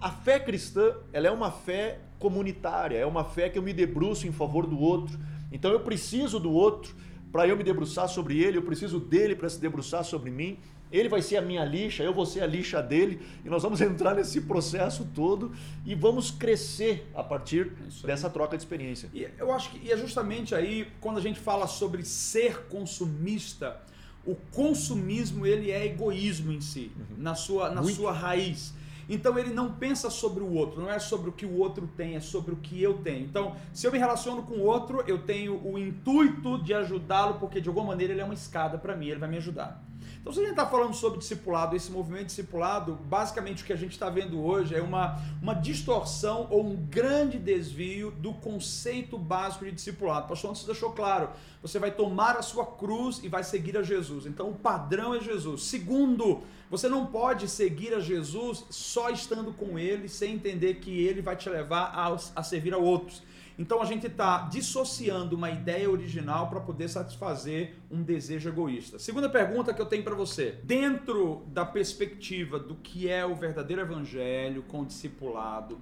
a 0.00 0.10
fé 0.10 0.38
cristã, 0.38 0.94
ela 1.12 1.26
é 1.26 1.30
uma 1.30 1.50
fé 1.50 1.98
comunitária, 2.18 2.96
é 2.96 3.06
uma 3.06 3.24
fé 3.24 3.48
que 3.48 3.58
eu 3.58 3.62
me 3.62 3.72
debruço 3.72 4.26
em 4.26 4.32
favor 4.32 4.66
do 4.66 4.78
outro. 4.78 5.18
Então, 5.52 5.70
eu 5.70 5.80
preciso 5.80 6.40
do 6.40 6.52
outro 6.52 6.94
para 7.30 7.48
eu 7.48 7.56
me 7.56 7.64
debruçar 7.64 8.08
sobre 8.08 8.38
ele, 8.38 8.58
eu 8.58 8.62
preciso 8.62 9.00
dele 9.00 9.34
para 9.34 9.48
se 9.48 9.60
debruçar 9.60 10.04
sobre 10.04 10.30
mim. 10.30 10.58
Ele 10.92 11.08
vai 11.08 11.22
ser 11.22 11.36
a 11.36 11.42
minha 11.42 11.64
lixa, 11.64 12.02
eu 12.02 12.14
vou 12.14 12.24
ser 12.24 12.42
a 12.42 12.46
lixa 12.46 12.82
dele, 12.82 13.20
e 13.44 13.48
nós 13.48 13.62
vamos 13.62 13.80
entrar 13.82 14.14
nesse 14.14 14.42
processo 14.42 15.06
todo 15.14 15.52
e 15.84 15.94
vamos 15.94 16.30
crescer 16.30 17.10
a 17.14 17.22
partir 17.22 17.72
dessa 18.04 18.30
troca 18.30 18.56
de 18.56 18.62
experiência. 18.62 19.08
E 19.12 19.28
eu 19.38 19.52
acho 19.52 19.70
que 19.70 19.86
e 19.86 19.90
é 19.90 19.96
justamente 19.96 20.54
aí 20.54 20.88
quando 21.00 21.18
a 21.18 21.22
gente 21.22 21.40
fala 21.40 21.66
sobre 21.66 22.04
ser 22.04 22.66
consumista, 22.68 23.80
o 24.26 24.34
consumismo 24.52 25.46
ele 25.46 25.70
é 25.70 25.84
egoísmo 25.84 26.52
em 26.52 26.60
si, 26.60 26.90
uhum. 26.96 27.16
na 27.18 27.34
sua 27.34 27.70
na 27.70 27.82
sua 27.82 28.12
raiz. 28.12 28.72
Então 29.08 29.38
ele 29.38 29.52
não 29.52 29.72
pensa 29.72 30.08
sobre 30.08 30.42
o 30.42 30.52
outro, 30.52 30.80
não 30.80 30.90
é 30.90 30.98
sobre 30.98 31.28
o 31.28 31.32
que 31.32 31.44
o 31.44 31.58
outro 31.58 31.86
tem, 31.96 32.16
é 32.16 32.20
sobre 32.20 32.54
o 32.54 32.56
que 32.56 32.82
eu 32.82 32.94
tenho. 32.98 33.24
Então, 33.24 33.54
se 33.72 33.86
eu 33.86 33.92
me 33.92 33.98
relaciono 33.98 34.42
com 34.42 34.54
o 34.54 34.62
outro, 34.62 35.04
eu 35.06 35.18
tenho 35.18 35.60
o 35.64 35.78
intuito 35.78 36.62
de 36.62 36.72
ajudá-lo, 36.72 37.34
porque 37.34 37.60
de 37.60 37.68
alguma 37.68 37.88
maneira 37.88 38.12
ele 38.12 38.22
é 38.22 38.24
uma 38.24 38.34
escada 38.34 38.78
para 38.78 38.96
mim, 38.96 39.08
ele 39.08 39.20
vai 39.20 39.28
me 39.28 39.36
ajudar. 39.36 39.82
Então, 40.24 40.32
se 40.32 40.40
a 40.40 40.42
gente 40.42 40.52
está 40.52 40.64
falando 40.66 40.94
sobre 40.94 41.18
discipulado, 41.18 41.76
esse 41.76 41.92
movimento 41.92 42.28
discipulado, 42.28 42.98
basicamente 43.04 43.62
o 43.62 43.66
que 43.66 43.74
a 43.74 43.76
gente 43.76 43.92
está 43.92 44.08
vendo 44.08 44.42
hoje 44.42 44.74
é 44.74 44.80
uma, 44.80 45.20
uma 45.42 45.52
distorção 45.52 46.46
ou 46.50 46.64
um 46.64 46.76
grande 46.76 47.38
desvio 47.38 48.10
do 48.10 48.32
conceito 48.32 49.18
básico 49.18 49.66
de 49.66 49.72
discipulado. 49.72 50.26
Pastor 50.26 50.52
antes 50.52 50.64
deixou 50.64 50.92
claro: 50.92 51.28
você 51.60 51.78
vai 51.78 51.90
tomar 51.90 52.38
a 52.38 52.42
sua 52.42 52.64
cruz 52.64 53.20
e 53.22 53.28
vai 53.28 53.44
seguir 53.44 53.76
a 53.76 53.82
Jesus. 53.82 54.24
Então, 54.24 54.48
o 54.48 54.54
padrão 54.54 55.14
é 55.14 55.20
Jesus. 55.20 55.64
Segundo, 55.64 56.40
você 56.70 56.88
não 56.88 57.04
pode 57.04 57.46
seguir 57.46 57.92
a 57.92 58.00
Jesus 58.00 58.64
só 58.70 59.10
estando 59.10 59.52
com 59.52 59.78
ele, 59.78 60.08
sem 60.08 60.36
entender 60.36 60.76
que 60.76 61.04
ele 61.04 61.20
vai 61.20 61.36
te 61.36 61.50
levar 61.50 61.92
a, 61.94 62.16
a 62.34 62.42
servir 62.42 62.72
a 62.72 62.78
outros. 62.78 63.22
Então 63.58 63.80
a 63.80 63.84
gente 63.84 64.06
está 64.06 64.48
dissociando 64.48 65.36
uma 65.36 65.50
ideia 65.50 65.88
original 65.88 66.48
para 66.48 66.60
poder 66.60 66.88
satisfazer 66.88 67.76
um 67.90 68.02
desejo 68.02 68.48
egoísta. 68.48 68.98
Segunda 68.98 69.28
pergunta 69.28 69.72
que 69.72 69.80
eu 69.80 69.86
tenho 69.86 70.02
para 70.02 70.14
você: 70.14 70.58
dentro 70.64 71.44
da 71.48 71.64
perspectiva 71.64 72.58
do 72.58 72.74
que 72.74 73.08
é 73.08 73.24
o 73.24 73.34
verdadeiro 73.34 73.82
evangelho 73.82 74.64
com 74.64 74.84
discipulado, 74.84 75.78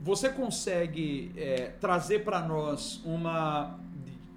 você 0.00 0.28
consegue 0.28 1.32
é, 1.36 1.72
trazer 1.80 2.24
para 2.24 2.40
nós 2.40 3.00
uma 3.04 3.78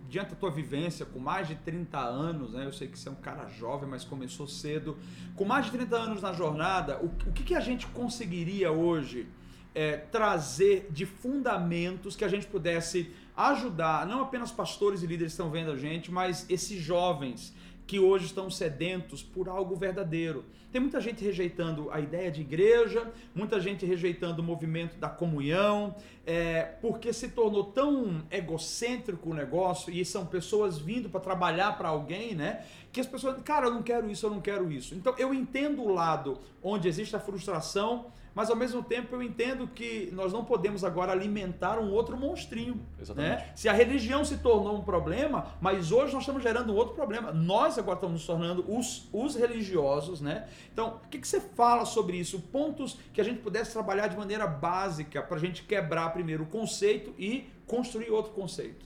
diante 0.09 0.31
da 0.31 0.35
tua 0.35 0.49
vivência, 0.49 1.05
com 1.05 1.19
mais 1.19 1.47
de 1.47 1.55
30 1.55 1.99
anos, 1.99 2.53
né? 2.53 2.65
eu 2.65 2.73
sei 2.73 2.87
que 2.87 2.97
você 2.97 3.07
é 3.07 3.11
um 3.11 3.15
cara 3.15 3.47
jovem, 3.47 3.87
mas 3.87 4.03
começou 4.03 4.47
cedo, 4.47 4.97
com 5.35 5.45
mais 5.45 5.65
de 5.65 5.71
30 5.71 5.95
anos 5.95 6.21
na 6.21 6.33
jornada, 6.33 6.97
o, 6.99 7.05
o 7.05 7.31
que, 7.31 7.43
que 7.43 7.53
a 7.53 7.59
gente 7.59 7.85
conseguiria 7.85 8.71
hoje 8.71 9.27
é, 9.73 9.97
trazer 9.97 10.87
de 10.91 11.05
fundamentos 11.05 12.15
que 12.15 12.25
a 12.25 12.27
gente 12.27 12.47
pudesse 12.47 13.11
ajudar 13.35 14.05
não 14.05 14.21
apenas 14.21 14.51
pastores 14.51 15.01
e 15.01 15.07
líderes 15.07 15.33
estão 15.33 15.49
vendo 15.49 15.71
a 15.71 15.77
gente, 15.77 16.11
mas 16.11 16.45
esses 16.49 16.81
jovens 16.81 17.53
que 17.87 17.99
hoje 17.99 18.25
estão 18.25 18.49
sedentos 18.49 19.23
por 19.23 19.49
algo 19.49 19.75
verdadeiro. 19.75 20.45
Tem 20.71 20.79
muita 20.79 21.01
gente 21.01 21.23
rejeitando 21.23 21.89
a 21.91 21.99
ideia 21.99 22.29
de 22.31 22.41
igreja, 22.41 23.11
muita 23.33 23.59
gente 23.59 23.85
rejeitando 23.85 24.39
o 24.39 24.43
movimento 24.43 24.97
da 24.97 25.09
comunhão, 25.09 25.95
é, 26.25 26.61
porque 26.79 27.11
se 27.11 27.29
tornou 27.29 27.63
tão 27.63 28.21
egocêntrico 28.29 29.31
o 29.31 29.33
negócio 29.33 29.91
e 29.91 30.05
são 30.05 30.27
pessoas 30.27 30.77
vindo 30.77 31.09
para 31.09 31.19
trabalhar 31.19 31.75
para 31.77 31.89
alguém, 31.89 32.35
né? 32.35 32.63
Que 32.91 32.99
as 32.99 33.07
pessoas, 33.07 33.41
cara, 33.41 33.67
eu 33.67 33.73
não 33.73 33.81
quero 33.81 34.09
isso, 34.09 34.25
eu 34.27 34.29
não 34.29 34.41
quero 34.41 34.71
isso. 34.71 34.93
Então 34.93 35.15
eu 35.17 35.33
entendo 35.33 35.81
o 35.81 35.91
lado 35.91 36.39
onde 36.61 36.87
existe 36.87 37.15
a 37.15 37.19
frustração, 37.19 38.11
mas 38.33 38.49
ao 38.49 38.55
mesmo 38.55 38.83
tempo 38.83 39.15
eu 39.15 39.21
entendo 39.21 39.67
que 39.67 40.09
nós 40.13 40.31
não 40.31 40.45
podemos 40.45 40.83
agora 40.83 41.11
alimentar 41.11 41.79
um 41.79 41.91
outro 41.91 42.15
monstrinho. 42.17 42.79
Exatamente. 42.99 43.43
Né? 43.43 43.51
Se 43.55 43.67
a 43.67 43.73
religião 43.73 44.23
se 44.23 44.37
tornou 44.37 44.77
um 44.77 44.81
problema, 44.81 45.47
mas 45.59 45.91
hoje 45.91 46.13
nós 46.13 46.23
estamos 46.23 46.41
gerando 46.41 46.71
um 46.71 46.75
outro 46.75 46.95
problema. 46.95 47.31
Nós 47.31 47.77
agora 47.77 47.95
estamos 47.95 48.13
nos 48.13 48.25
tornando 48.25 48.63
os, 48.67 49.09
os 49.11 49.35
religiosos, 49.35 50.21
né? 50.21 50.47
Então, 50.71 50.99
o 51.05 51.09
que, 51.09 51.19
que 51.19 51.27
você 51.27 51.39
fala 51.39 51.85
sobre 51.85 52.17
isso? 52.17 52.39
Pontos 52.39 52.97
que 53.13 53.19
a 53.19 53.23
gente 53.23 53.39
pudesse 53.39 53.71
trabalhar 53.71 54.07
de 54.07 54.17
maneira 54.17 54.47
básica 54.47 55.21
para 55.21 55.37
a 55.37 55.39
gente 55.39 55.63
quebrar 55.63 56.09
primeiro 56.11 56.43
o 56.43 56.47
conceito 56.47 57.13
e 57.17 57.49
construir 57.67 58.09
outro 58.09 58.31
conceito. 58.31 58.85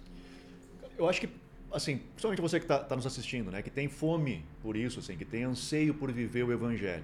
Eu 0.98 1.08
acho 1.10 1.22
que 1.22 1.30
assim, 1.74 1.98
principalmente 1.98 2.40
você 2.40 2.60
que 2.60 2.66
está 2.66 2.80
tá 2.80 2.96
nos 2.96 3.06
assistindo, 3.06 3.50
né, 3.52 3.62
que 3.62 3.70
tem 3.70 3.90
fome 3.90 4.46
por 4.62 4.78
isso, 4.78 5.00
assim, 5.00 5.18
que 5.18 5.26
tem 5.26 5.44
anseio 5.44 5.94
por 5.94 6.12
viver 6.12 6.44
o 6.44 6.52
evangelho. 6.52 7.04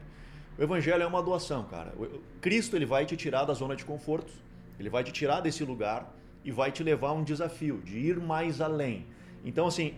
O 0.58 0.62
evangelho 0.62 1.02
é 1.02 1.08
uma 1.08 1.24
doação, 1.24 1.64
cara. 1.64 1.94
O 1.98 2.22
Cristo 2.40 2.76
ele 2.76 2.86
vai 2.86 3.06
te 3.06 3.18
tirar 3.18 3.46
da 3.46 3.54
zona 3.54 3.76
de 3.76 3.84
conforto, 3.84 4.32
ele 4.80 4.90
vai 4.90 5.04
te 5.04 5.12
tirar 5.12 5.42
desse 5.42 5.64
lugar 5.64 6.14
e 6.44 6.52
vai 6.52 6.72
te 6.72 6.84
levar 6.84 7.10
a 7.10 7.14
um 7.14 7.24
desafio 7.24 7.82
de 7.84 7.98
ir 7.98 8.20
mais 8.20 8.62
além. 8.62 9.08
Então, 9.44 9.68
assim, 9.68 9.96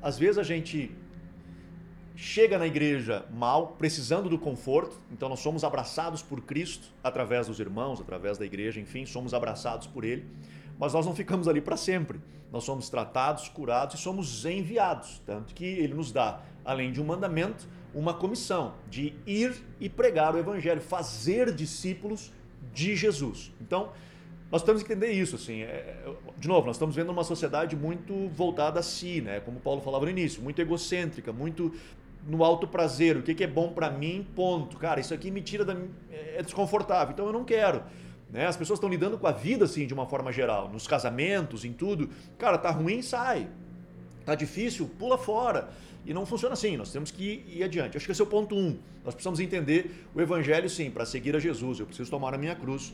às 0.00 0.18
vezes 0.18 0.38
a 0.38 0.42
gente 0.42 0.90
chega 2.14 2.58
na 2.58 2.66
igreja 2.66 3.24
mal, 3.30 3.68
precisando 3.78 4.28
do 4.28 4.38
conforto, 4.38 4.96
então 5.10 5.28
nós 5.28 5.40
somos 5.40 5.64
abraçados 5.64 6.22
por 6.22 6.40
Cristo 6.42 6.88
através 7.02 7.46
dos 7.46 7.58
irmãos, 7.58 8.00
através 8.00 8.38
da 8.38 8.44
igreja, 8.44 8.80
enfim, 8.80 9.06
somos 9.06 9.34
abraçados 9.34 9.86
por 9.86 10.04
Ele, 10.04 10.26
mas 10.78 10.92
nós 10.92 11.06
não 11.06 11.14
ficamos 11.14 11.48
ali 11.48 11.60
para 11.60 11.76
sempre. 11.76 12.20
Nós 12.52 12.64
somos 12.64 12.90
tratados, 12.90 13.48
curados 13.48 13.98
e 13.98 14.02
somos 14.02 14.44
enviados, 14.44 15.22
tanto 15.24 15.54
que 15.54 15.64
Ele 15.64 15.94
nos 15.94 16.12
dá, 16.12 16.42
além 16.64 16.92
de 16.92 17.00
um 17.00 17.04
mandamento, 17.04 17.66
uma 17.94 18.12
comissão 18.12 18.74
de 18.90 19.14
ir 19.26 19.54
e 19.80 19.88
pregar 19.88 20.34
o 20.34 20.38
evangelho, 20.38 20.80
fazer 20.80 21.54
discípulos 21.54 22.30
de 22.72 22.94
Jesus. 22.94 23.52
Então, 23.60 23.90
nós 24.50 24.62
temos 24.62 24.82
que 24.82 24.92
entender 24.92 25.12
isso, 25.12 25.36
assim. 25.36 25.62
É, 25.62 25.96
de 26.36 26.46
novo, 26.46 26.66
nós 26.66 26.76
estamos 26.76 26.94
vendo 26.94 27.10
uma 27.10 27.24
sociedade 27.24 27.74
muito 27.74 28.28
voltada 28.28 28.80
a 28.80 28.82
si, 28.82 29.22
né? 29.22 29.40
Como 29.40 29.58
Paulo 29.58 29.80
falava 29.80 30.04
no 30.04 30.10
início, 30.10 30.42
muito 30.42 30.60
egocêntrica, 30.60 31.32
muito 31.32 31.72
no 32.26 32.44
alto 32.44 32.66
prazer, 32.66 33.16
o 33.16 33.22
que, 33.22 33.34
que 33.34 33.44
é 33.44 33.46
bom 33.46 33.72
para 33.72 33.90
mim, 33.90 34.26
ponto. 34.34 34.76
Cara, 34.76 35.00
isso 35.00 35.12
aqui 35.12 35.30
me 35.30 35.40
tira 35.40 35.64
da 35.64 35.76
é 36.34 36.42
desconfortável, 36.42 37.12
então 37.12 37.26
eu 37.26 37.32
não 37.32 37.44
quero. 37.44 37.82
Né? 38.30 38.46
As 38.46 38.56
pessoas 38.56 38.78
estão 38.78 38.88
lidando 38.88 39.18
com 39.18 39.26
a 39.26 39.32
vida 39.32 39.64
assim 39.64 39.86
de 39.86 39.92
uma 39.92 40.06
forma 40.06 40.32
geral, 40.32 40.68
nos 40.68 40.86
casamentos, 40.86 41.64
em 41.64 41.72
tudo. 41.72 42.08
Cara, 42.38 42.56
tá 42.56 42.70
ruim, 42.70 43.02
sai. 43.02 43.48
Tá 44.24 44.34
difícil, 44.34 44.90
pula 44.98 45.18
fora. 45.18 45.70
E 46.04 46.12
não 46.12 46.26
funciona 46.26 46.54
assim, 46.54 46.76
nós 46.76 46.90
temos 46.90 47.10
que 47.10 47.22
ir, 47.22 47.58
ir 47.58 47.62
adiante. 47.62 47.96
Acho 47.96 48.06
que 48.06 48.12
esse 48.12 48.20
é 48.20 48.24
o 48.24 48.26
ponto 48.26 48.54
um. 48.54 48.78
Nós 49.04 49.14
precisamos 49.14 49.38
entender 49.38 50.06
o 50.14 50.20
evangelho, 50.20 50.68
sim, 50.68 50.90
para 50.90 51.04
seguir 51.04 51.36
a 51.36 51.38
Jesus. 51.38 51.78
Eu 51.78 51.86
preciso 51.86 52.10
tomar 52.10 52.34
a 52.34 52.38
minha 52.38 52.54
cruz 52.54 52.92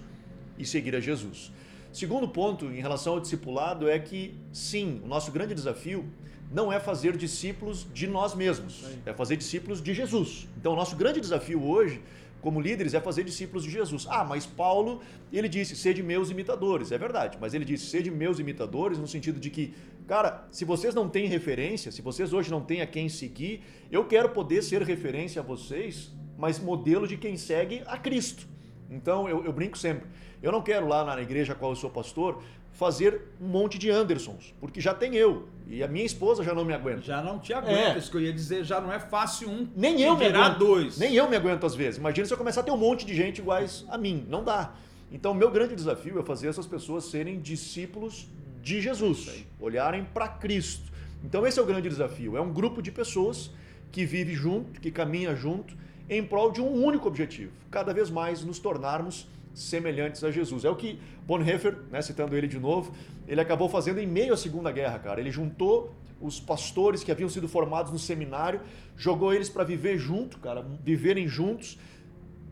e 0.58 0.66
seguir 0.66 0.94
a 0.96 1.00
Jesus. 1.00 1.52
Segundo 1.92 2.28
ponto, 2.28 2.66
em 2.66 2.80
relação 2.80 3.14
ao 3.14 3.20
discipulado, 3.20 3.88
é 3.88 3.98
que, 3.98 4.34
sim, 4.52 5.00
o 5.04 5.08
nosso 5.08 5.32
grande 5.32 5.54
desafio 5.54 6.04
não 6.50 6.72
é 6.72 6.80
fazer 6.80 7.16
discípulos 7.16 7.86
de 7.92 8.06
nós 8.06 8.34
mesmos, 8.34 8.84
é 9.04 9.12
fazer 9.12 9.36
discípulos 9.36 9.82
de 9.82 9.92
Jesus. 9.92 10.48
Então, 10.56 10.72
o 10.72 10.76
nosso 10.76 10.96
grande 10.96 11.20
desafio 11.20 11.62
hoje 11.62 12.00
como 12.40 12.60
líderes 12.60 12.94
é 12.94 13.00
fazer 13.00 13.24
discípulos 13.24 13.64
de 13.64 13.70
Jesus. 13.70 14.06
Ah, 14.08 14.24
mas 14.24 14.46
Paulo, 14.46 15.02
ele 15.32 15.48
disse, 15.48 15.74
sede 15.76 16.02
meus 16.02 16.30
imitadores. 16.30 16.92
É 16.92 16.98
verdade, 16.98 17.36
mas 17.40 17.52
ele 17.52 17.64
disse, 17.64 17.86
sede 17.86 18.10
meus 18.10 18.38
imitadores 18.38 18.98
no 18.98 19.06
sentido 19.06 19.40
de 19.40 19.50
que, 19.50 19.74
cara, 20.06 20.46
se 20.50 20.64
vocês 20.64 20.94
não 20.94 21.08
têm 21.08 21.26
referência, 21.26 21.90
se 21.90 22.00
vocês 22.00 22.32
hoje 22.32 22.50
não 22.50 22.62
têm 22.62 22.80
a 22.80 22.86
quem 22.86 23.08
seguir, 23.08 23.62
eu 23.90 24.04
quero 24.04 24.30
poder 24.30 24.62
ser 24.62 24.82
referência 24.82 25.42
a 25.42 25.44
vocês, 25.44 26.12
mas 26.36 26.58
modelo 26.58 27.06
de 27.06 27.16
quem 27.16 27.36
segue 27.36 27.82
a 27.86 27.98
Cristo. 27.98 28.46
Então, 28.88 29.28
eu, 29.28 29.44
eu 29.44 29.52
brinco 29.52 29.76
sempre. 29.76 30.08
Eu 30.40 30.52
não 30.52 30.62
quero 30.62 30.86
lá 30.86 31.04
na 31.04 31.20
igreja 31.20 31.52
a 31.52 31.56
qual 31.56 31.72
eu 31.72 31.76
sou 31.76 31.90
pastor 31.90 32.42
fazer 32.78 33.22
um 33.40 33.48
monte 33.48 33.76
de 33.76 33.90
Andersons, 33.90 34.54
porque 34.60 34.80
já 34.80 34.94
tem 34.94 35.16
eu. 35.16 35.48
E 35.66 35.82
a 35.82 35.88
minha 35.88 36.06
esposa 36.06 36.44
já 36.44 36.54
não 36.54 36.64
me 36.64 36.72
aguenta. 36.72 37.02
Já 37.02 37.20
não 37.20 37.40
te 37.40 37.52
aguenta, 37.52 37.94
é. 37.94 37.98
isso 37.98 38.08
que 38.08 38.16
eu 38.16 38.20
ia 38.20 38.32
dizer, 38.32 38.62
já 38.62 38.80
não 38.80 38.92
é 38.92 39.00
fácil 39.00 39.50
um 39.50 39.68
nem 39.74 40.00
eu 40.00 40.16
me 40.16 40.26
aguento, 40.26 40.58
dois. 40.58 40.96
Nem 40.96 41.12
eu 41.12 41.28
me 41.28 41.34
aguento 41.34 41.66
às 41.66 41.74
vezes. 41.74 41.98
Imagina 41.98 42.24
se 42.24 42.32
eu 42.32 42.38
começar 42.38 42.60
a 42.60 42.62
ter 42.62 42.70
um 42.70 42.76
monte 42.76 43.04
de 43.04 43.16
gente 43.16 43.38
iguais 43.38 43.84
a 43.88 43.98
mim. 43.98 44.24
Não 44.28 44.44
dá. 44.44 44.74
Então, 45.10 45.34
meu 45.34 45.50
grande 45.50 45.74
desafio 45.74 46.20
é 46.20 46.22
fazer 46.22 46.46
essas 46.46 46.68
pessoas 46.68 47.06
serem 47.06 47.40
discípulos 47.40 48.28
de 48.62 48.80
Jesus, 48.80 49.44
olharem 49.58 50.04
para 50.04 50.28
Cristo. 50.28 50.92
Então, 51.24 51.44
esse 51.44 51.58
é 51.58 51.62
o 51.62 51.66
grande 51.66 51.88
desafio. 51.88 52.36
É 52.36 52.40
um 52.40 52.52
grupo 52.52 52.80
de 52.80 52.92
pessoas 52.92 53.50
que 53.90 54.04
vive 54.04 54.34
junto, 54.34 54.80
que 54.80 54.92
caminha 54.92 55.34
junto, 55.34 55.74
em 56.08 56.22
prol 56.22 56.52
de 56.52 56.60
um 56.60 56.84
único 56.84 57.08
objetivo: 57.08 57.50
cada 57.72 57.92
vez 57.92 58.08
mais 58.08 58.44
nos 58.44 58.60
tornarmos 58.60 59.26
semelhantes 59.60 60.22
a 60.24 60.30
Jesus. 60.30 60.64
É 60.64 60.70
o 60.70 60.76
que 60.76 60.98
Bonhoeffer, 61.26 61.76
né, 61.90 62.00
citando 62.00 62.36
ele 62.36 62.46
de 62.46 62.58
novo, 62.58 62.92
ele 63.26 63.40
acabou 63.40 63.68
fazendo 63.68 64.00
em 64.00 64.06
meio 64.06 64.32
à 64.32 64.36
Segunda 64.36 64.70
Guerra, 64.72 64.98
cara. 64.98 65.20
Ele 65.20 65.30
juntou 65.30 65.94
os 66.20 66.40
pastores 66.40 67.04
que 67.04 67.12
haviam 67.12 67.28
sido 67.28 67.48
formados 67.48 67.92
no 67.92 67.98
seminário, 67.98 68.60
jogou 68.96 69.32
eles 69.32 69.48
para 69.48 69.64
viver 69.64 69.98
junto, 69.98 70.38
cara, 70.38 70.64
viverem 70.82 71.28
juntos, 71.28 71.78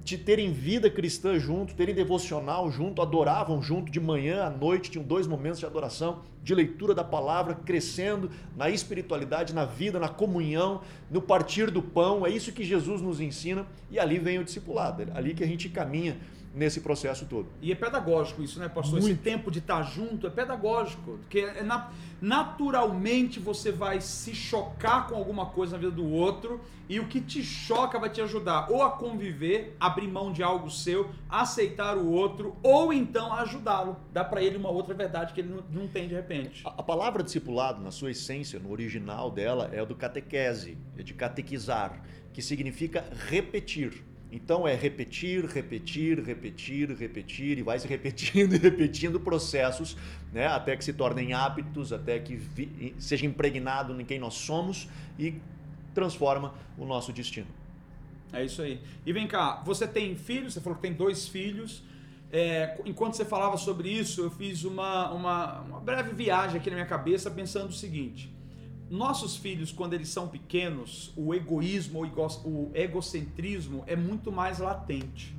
de 0.07 0.17
terem 0.17 0.53
vida 0.53 0.89
cristã 0.89 1.37
junto, 1.37 1.75
terem 1.75 1.93
devocional 1.93 2.71
junto, 2.71 3.03
adoravam 3.03 3.61
junto 3.61 3.91
de 3.91 3.99
manhã 3.99 4.45
à 4.45 4.51
noite, 4.51 4.89
tinham 4.89 5.05
dois 5.05 5.27
momentos 5.27 5.59
de 5.59 5.67
adoração, 5.67 6.23
de 6.45 6.55
leitura 6.55 6.95
da 6.95 7.03
palavra, 7.03 7.57
crescendo 7.57 8.31
na 8.57 8.71
espiritualidade, 8.71 9.53
na 9.53 9.65
vida, 9.65 9.99
na 9.99 10.09
comunhão, 10.09 10.81
no 11.11 11.21
partir 11.21 11.73
do 11.73 11.83
pão. 11.83 12.25
É 12.25 12.31
isso 12.31 12.53
que 12.53 12.63
Jesus 12.63 13.03
nos 13.03 13.21
ensina 13.21 13.67
e 13.91 13.99
ali 13.99 14.17
vem 14.21 14.39
o 14.39 14.45
discipulado, 14.45 15.03
é 15.03 15.07
ali 15.13 15.35
que 15.35 15.43
a 15.43 15.47
gente 15.47 15.69
caminha 15.69 16.17
nesse 16.57 16.81
processo 16.81 17.27
todo. 17.27 17.49
E 17.61 17.71
é 17.71 17.75
pedagógico 17.75 18.43
isso, 18.43 18.59
né, 18.59 18.67
pastor? 18.67 19.01
Muito. 19.01 19.13
Esse 19.13 19.23
tempo 19.23 19.51
de 19.51 19.59
estar 19.59 19.83
junto 19.83 20.27
é 20.27 20.31
pedagógico, 20.31 21.19
porque 21.19 21.41
é 21.41 21.63
na, 21.63 21.91
naturalmente 22.21 23.39
você 23.39 23.71
vai 23.71 24.01
se 24.01 24.35
chocar 24.35 25.07
com 25.07 25.15
alguma 25.15 25.47
coisa 25.47 25.73
na 25.73 25.79
vida 25.79 25.93
do 25.93 26.09
outro 26.09 26.59
e 26.89 26.99
o 26.99 27.07
que 27.07 27.21
te 27.21 27.43
choca 27.43 27.99
vai 27.99 28.09
te 28.09 28.23
ajudar 28.23 28.71
ou 28.71 28.83
a 28.83 28.91
conviver, 28.91 29.77
abrir 29.79 30.09
mão 30.09 30.33
de 30.33 30.43
algo 30.43 30.71
seu, 30.71 31.11
aceitar 31.29 31.99
o 31.99 32.11
outro 32.11 32.57
ou 32.63 32.91
então 32.91 33.35
ajudá-lo, 33.35 33.99
dar 34.11 34.25
para 34.25 34.43
ele 34.43 34.57
uma 34.57 34.71
outra 34.71 34.95
verdade 34.95 35.35
que 35.35 35.43
ele 35.43 35.53
não, 35.53 35.83
não 35.83 35.89
tem 35.89 36.09
de 36.09 36.15
repente. 36.15 36.63
A, 36.65 36.71
a, 36.71 36.83
palavra 36.83 37.23
discipulado, 37.23 37.83
na 37.83 37.91
sua 37.91 38.13
essência, 38.13 38.59
no 38.59 38.71
original 38.71 39.31
dela, 39.31 39.69
é 39.73 39.85
do 39.85 39.95
catequese, 39.95 40.79
é 40.97 41.03
de 41.03 41.13
catequizar, 41.13 42.03
que 42.33 42.41
significa 42.41 43.05
repetir. 43.29 44.03
Então 44.31 44.67
é 44.67 44.75
repetir, 44.75 45.45
repetir, 45.45 46.21
repetir, 46.21 46.91
repetir 46.91 47.59
e 47.59 47.63
vai 47.63 47.79
se 47.79 47.87
repetindo 47.87 48.55
e 48.57 48.59
repetindo 48.59 49.21
processos, 49.21 49.97
né, 50.33 50.47
até 50.47 50.77
que 50.77 50.85
se 50.85 50.93
tornem 50.93 51.33
hábitos, 51.33 51.93
até 51.93 52.19
que 52.19 52.35
vi, 52.35 52.95
seja 52.99 53.25
impregnado 53.25 53.99
em 54.01 54.05
quem 54.05 54.19
nós 54.19 54.35
somos 54.35 54.89
e 55.19 55.35
transforma 55.95 56.55
o 56.77 56.85
nosso 56.85 57.13
destino. 57.13 57.47
É 58.33 58.45
isso 58.45 58.61
aí. 58.61 58.81
E 59.05 59.13
vem 59.13 59.27
cá, 59.27 59.63
você 59.65 59.87
tem 59.87 60.17
filhos? 60.17 60.55
Você 60.55 60.61
falou 60.61 60.77
que 60.77 60.83
tem 60.83 60.93
dois 60.93 61.29
filhos. 61.29 61.83
É, 62.31 62.77
enquanto 62.85 63.15
você 63.15 63.25
falava 63.25 63.57
sobre 63.57 63.89
isso, 63.89 64.21
eu 64.21 64.31
fiz 64.31 64.65
uma, 64.65 65.13
uma, 65.13 65.61
uma 65.61 65.81
breve 65.81 66.13
viagem 66.13 66.59
aqui 66.59 66.69
na 66.69 66.77
minha 66.77 66.87
cabeça 66.87 67.31
pensando 67.31 67.71
o 67.71 67.73
seguinte: 67.73 68.31
nossos 68.89 69.37
filhos, 69.37 69.73
quando 69.73 69.95
eles 69.95 70.09
são 70.09 70.29
pequenos, 70.29 71.13
o 71.17 71.35
egoísmo, 71.35 72.01
o 72.45 72.71
egocentrismo 72.75 73.83
é 73.87 73.97
muito 73.97 74.31
mais 74.31 74.59
latente. 74.59 75.35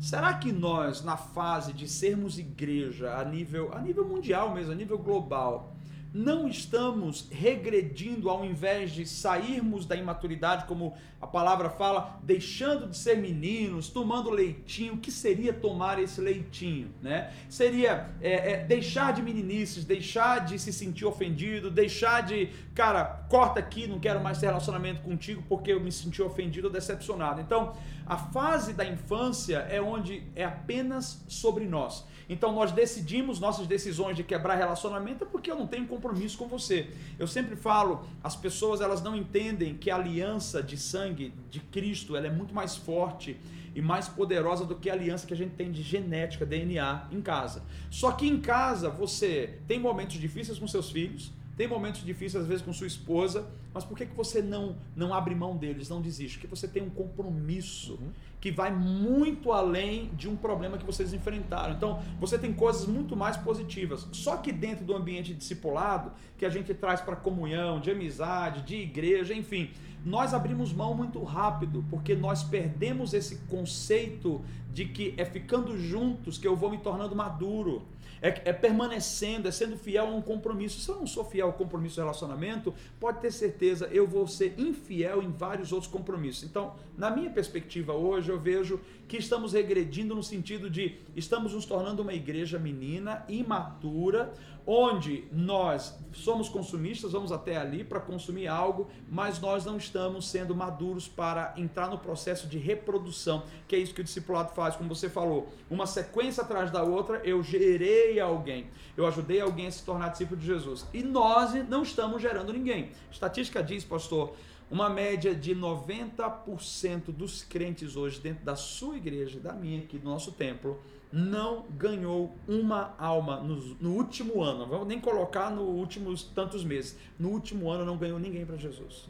Será 0.00 0.34
que 0.34 0.50
nós, 0.50 1.04
na 1.04 1.16
fase 1.16 1.72
de 1.72 1.86
sermos 1.86 2.38
igreja 2.38 3.14
a 3.16 3.24
nível, 3.24 3.70
a 3.72 3.80
nível 3.80 4.08
mundial 4.08 4.54
mesmo, 4.54 4.72
a 4.72 4.74
nível 4.74 4.98
global, 4.98 5.76
não 6.12 6.48
estamos 6.48 7.28
regredindo 7.30 8.28
ao 8.28 8.44
invés 8.44 8.90
de 8.92 9.06
sairmos 9.06 9.86
da 9.86 9.94
imaturidade, 9.94 10.64
como 10.66 10.94
a 11.20 11.26
palavra 11.26 11.68
fala, 11.68 12.18
deixando 12.22 12.88
de 12.88 12.96
ser 12.96 13.16
meninos, 13.18 13.88
tomando 13.88 14.30
leitinho. 14.30 14.94
O 14.94 14.98
que 14.98 15.12
seria 15.12 15.52
tomar 15.52 15.98
esse 15.98 16.20
leitinho? 16.20 16.92
Né? 17.00 17.32
Seria 17.48 18.10
é, 18.20 18.52
é, 18.52 18.64
deixar 18.64 19.12
de 19.12 19.22
meninices, 19.22 19.84
deixar 19.84 20.44
de 20.44 20.58
se 20.58 20.72
sentir 20.72 21.04
ofendido, 21.04 21.70
deixar 21.70 22.22
de, 22.22 22.48
cara, 22.74 23.04
corta 23.28 23.60
aqui, 23.60 23.86
não 23.86 24.00
quero 24.00 24.20
mais 24.20 24.38
ter 24.38 24.46
relacionamento 24.46 25.02
contigo 25.02 25.44
porque 25.48 25.72
eu 25.72 25.80
me 25.80 25.92
senti 25.92 26.22
ofendido 26.22 26.68
ou 26.68 26.72
decepcionado. 26.72 27.40
Então, 27.40 27.74
a 28.10 28.16
fase 28.16 28.72
da 28.72 28.84
infância 28.84 29.58
é 29.70 29.80
onde 29.80 30.24
é 30.34 30.44
apenas 30.44 31.24
sobre 31.28 31.64
nós. 31.64 32.04
Então 32.28 32.52
nós 32.52 32.72
decidimos 32.72 33.38
nossas 33.38 33.68
decisões 33.68 34.16
de 34.16 34.24
quebrar 34.24 34.56
relacionamento 34.56 35.24
porque 35.26 35.48
eu 35.48 35.54
não 35.54 35.68
tenho 35.68 35.86
compromisso 35.86 36.36
com 36.36 36.48
você. 36.48 36.90
Eu 37.20 37.28
sempre 37.28 37.54
falo, 37.54 38.04
as 38.20 38.34
pessoas 38.34 38.80
elas 38.80 39.00
não 39.00 39.14
entendem 39.14 39.76
que 39.76 39.92
a 39.92 39.94
aliança 39.94 40.60
de 40.60 40.76
sangue 40.76 41.32
de 41.48 41.60
Cristo, 41.60 42.16
ela 42.16 42.26
é 42.26 42.30
muito 42.30 42.52
mais 42.52 42.74
forte 42.76 43.36
e 43.76 43.80
mais 43.80 44.08
poderosa 44.08 44.64
do 44.64 44.74
que 44.74 44.90
a 44.90 44.92
aliança 44.92 45.24
que 45.24 45.32
a 45.32 45.36
gente 45.36 45.54
tem 45.54 45.70
de 45.70 45.80
genética, 45.80 46.44
DNA 46.44 47.06
em 47.12 47.22
casa. 47.22 47.62
Só 47.92 48.10
que 48.10 48.26
em 48.26 48.40
casa 48.40 48.90
você 48.90 49.60
tem 49.68 49.78
momentos 49.78 50.16
difíceis 50.16 50.58
com 50.58 50.66
seus 50.66 50.90
filhos, 50.90 51.30
tem 51.56 51.68
momentos 51.68 52.04
difíceis 52.04 52.42
às 52.42 52.48
vezes 52.48 52.64
com 52.64 52.72
sua 52.72 52.86
esposa, 52.86 53.46
mas 53.72 53.84
por 53.84 53.96
que, 53.96 54.06
que 54.06 54.16
você 54.16 54.40
não, 54.42 54.76
não 54.96 55.12
abre 55.14 55.34
mão 55.34 55.56
deles, 55.56 55.88
não 55.88 56.00
desiste? 56.00 56.38
Porque 56.38 56.46
você 56.46 56.66
tem 56.66 56.82
um 56.82 56.90
compromisso 56.90 57.98
uhum. 58.00 58.10
que 58.40 58.50
vai 58.50 58.74
muito 58.74 59.52
além 59.52 60.10
de 60.16 60.28
um 60.28 60.36
problema 60.36 60.78
que 60.78 60.84
vocês 60.84 61.12
enfrentaram. 61.12 61.74
Então, 61.74 62.02
você 62.18 62.38
tem 62.38 62.52
coisas 62.52 62.86
muito 62.86 63.14
mais 63.14 63.36
positivas. 63.36 64.08
Só 64.12 64.38
que 64.38 64.52
dentro 64.52 64.84
do 64.84 64.96
ambiente 64.96 65.34
discipulado, 65.34 66.12
que 66.38 66.46
a 66.46 66.50
gente 66.50 66.72
traz 66.74 67.00
para 67.00 67.14
comunhão, 67.14 67.78
de 67.78 67.90
amizade, 67.90 68.62
de 68.62 68.76
igreja, 68.76 69.34
enfim, 69.34 69.70
nós 70.04 70.32
abrimos 70.32 70.72
mão 70.72 70.94
muito 70.94 71.22
rápido, 71.22 71.84
porque 71.90 72.14
nós 72.14 72.42
perdemos 72.42 73.12
esse 73.12 73.36
conceito 73.48 74.42
de 74.72 74.86
que 74.86 75.14
é 75.16 75.24
ficando 75.24 75.78
juntos 75.78 76.38
que 76.38 76.48
eu 76.48 76.56
vou 76.56 76.70
me 76.70 76.78
tornando 76.78 77.14
maduro 77.14 77.82
é, 78.22 78.28
é 78.44 78.52
permanecendo, 78.52 79.48
é 79.48 79.50
sendo 79.50 79.76
fiel 79.76 80.06
a 80.06 80.10
um 80.10 80.22
compromisso. 80.22 80.80
Se 80.80 80.88
eu 80.88 80.96
não 80.96 81.06
sou 81.06 81.24
fiel 81.24 81.48
ao 81.48 81.52
compromisso 81.52 81.96
do 81.96 82.02
relacionamento, 82.02 82.74
pode 82.98 83.20
ter 83.20 83.32
certeza, 83.32 83.88
eu 83.92 84.06
vou 84.06 84.26
ser 84.26 84.54
infiel 84.58 85.22
em 85.22 85.30
vários 85.30 85.72
outros 85.72 85.90
compromissos. 85.90 86.44
Então, 86.44 86.74
na 86.96 87.10
minha 87.10 87.30
perspectiva 87.30 87.92
hoje, 87.92 88.30
eu 88.30 88.38
vejo 88.38 88.80
que 89.08 89.16
estamos 89.16 89.52
regredindo 89.52 90.14
no 90.14 90.22
sentido 90.22 90.70
de 90.70 90.98
estamos 91.16 91.52
nos 91.52 91.64
tornando 91.64 92.02
uma 92.02 92.14
igreja 92.14 92.58
menina, 92.58 93.24
imatura, 93.28 94.32
onde 94.72 95.24
nós 95.32 95.98
somos 96.12 96.48
consumistas, 96.48 97.10
vamos 97.10 97.32
até 97.32 97.56
ali 97.56 97.82
para 97.82 97.98
consumir 97.98 98.46
algo, 98.46 98.88
mas 99.10 99.40
nós 99.40 99.64
não 99.64 99.76
estamos 99.76 100.28
sendo 100.28 100.54
maduros 100.54 101.08
para 101.08 101.52
entrar 101.56 101.90
no 101.90 101.98
processo 101.98 102.46
de 102.46 102.56
reprodução, 102.56 103.42
que 103.66 103.74
é 103.74 103.80
isso 103.80 103.92
que 103.92 104.00
o 104.00 104.04
discipulado 104.04 104.54
faz, 104.54 104.76
como 104.76 104.88
você 104.88 105.10
falou, 105.10 105.48
uma 105.68 105.86
sequência 105.86 106.44
atrás 106.44 106.70
da 106.70 106.84
outra, 106.84 107.20
eu 107.24 107.42
gerei 107.42 108.20
alguém, 108.20 108.68
eu 108.96 109.04
ajudei 109.08 109.40
alguém 109.40 109.66
a 109.66 109.72
se 109.72 109.82
tornar 109.82 110.10
discípulo 110.10 110.38
de 110.38 110.46
Jesus. 110.46 110.86
E 110.94 111.02
nós 111.02 111.52
não 111.68 111.82
estamos 111.82 112.22
gerando 112.22 112.52
ninguém. 112.52 112.92
Estatística 113.10 113.64
diz, 113.64 113.82
pastor, 113.84 114.36
uma 114.70 114.88
média 114.88 115.34
de 115.34 115.52
90% 115.52 117.06
dos 117.06 117.42
crentes 117.42 117.96
hoje 117.96 118.20
dentro 118.20 118.44
da 118.44 118.54
sua 118.54 118.96
igreja, 118.96 119.40
da 119.40 119.52
minha 119.52 119.80
aqui, 119.80 119.98
do 119.98 120.08
nosso 120.08 120.30
templo, 120.30 120.80
não 121.12 121.66
ganhou 121.70 122.34
uma 122.46 122.94
alma 122.98 123.40
no, 123.40 123.56
no 123.80 123.94
último 123.94 124.42
ano. 124.42 124.60
Não 124.60 124.68
vamos 124.68 124.88
nem 124.88 125.00
colocar 125.00 125.50
nos 125.50 125.66
últimos 125.66 126.22
tantos 126.22 126.64
meses. 126.64 126.96
No 127.18 127.30
último 127.30 127.70
ano 127.70 127.84
não 127.84 127.96
ganhou 127.96 128.18
ninguém 128.18 128.46
para 128.46 128.56
Jesus. 128.56 129.08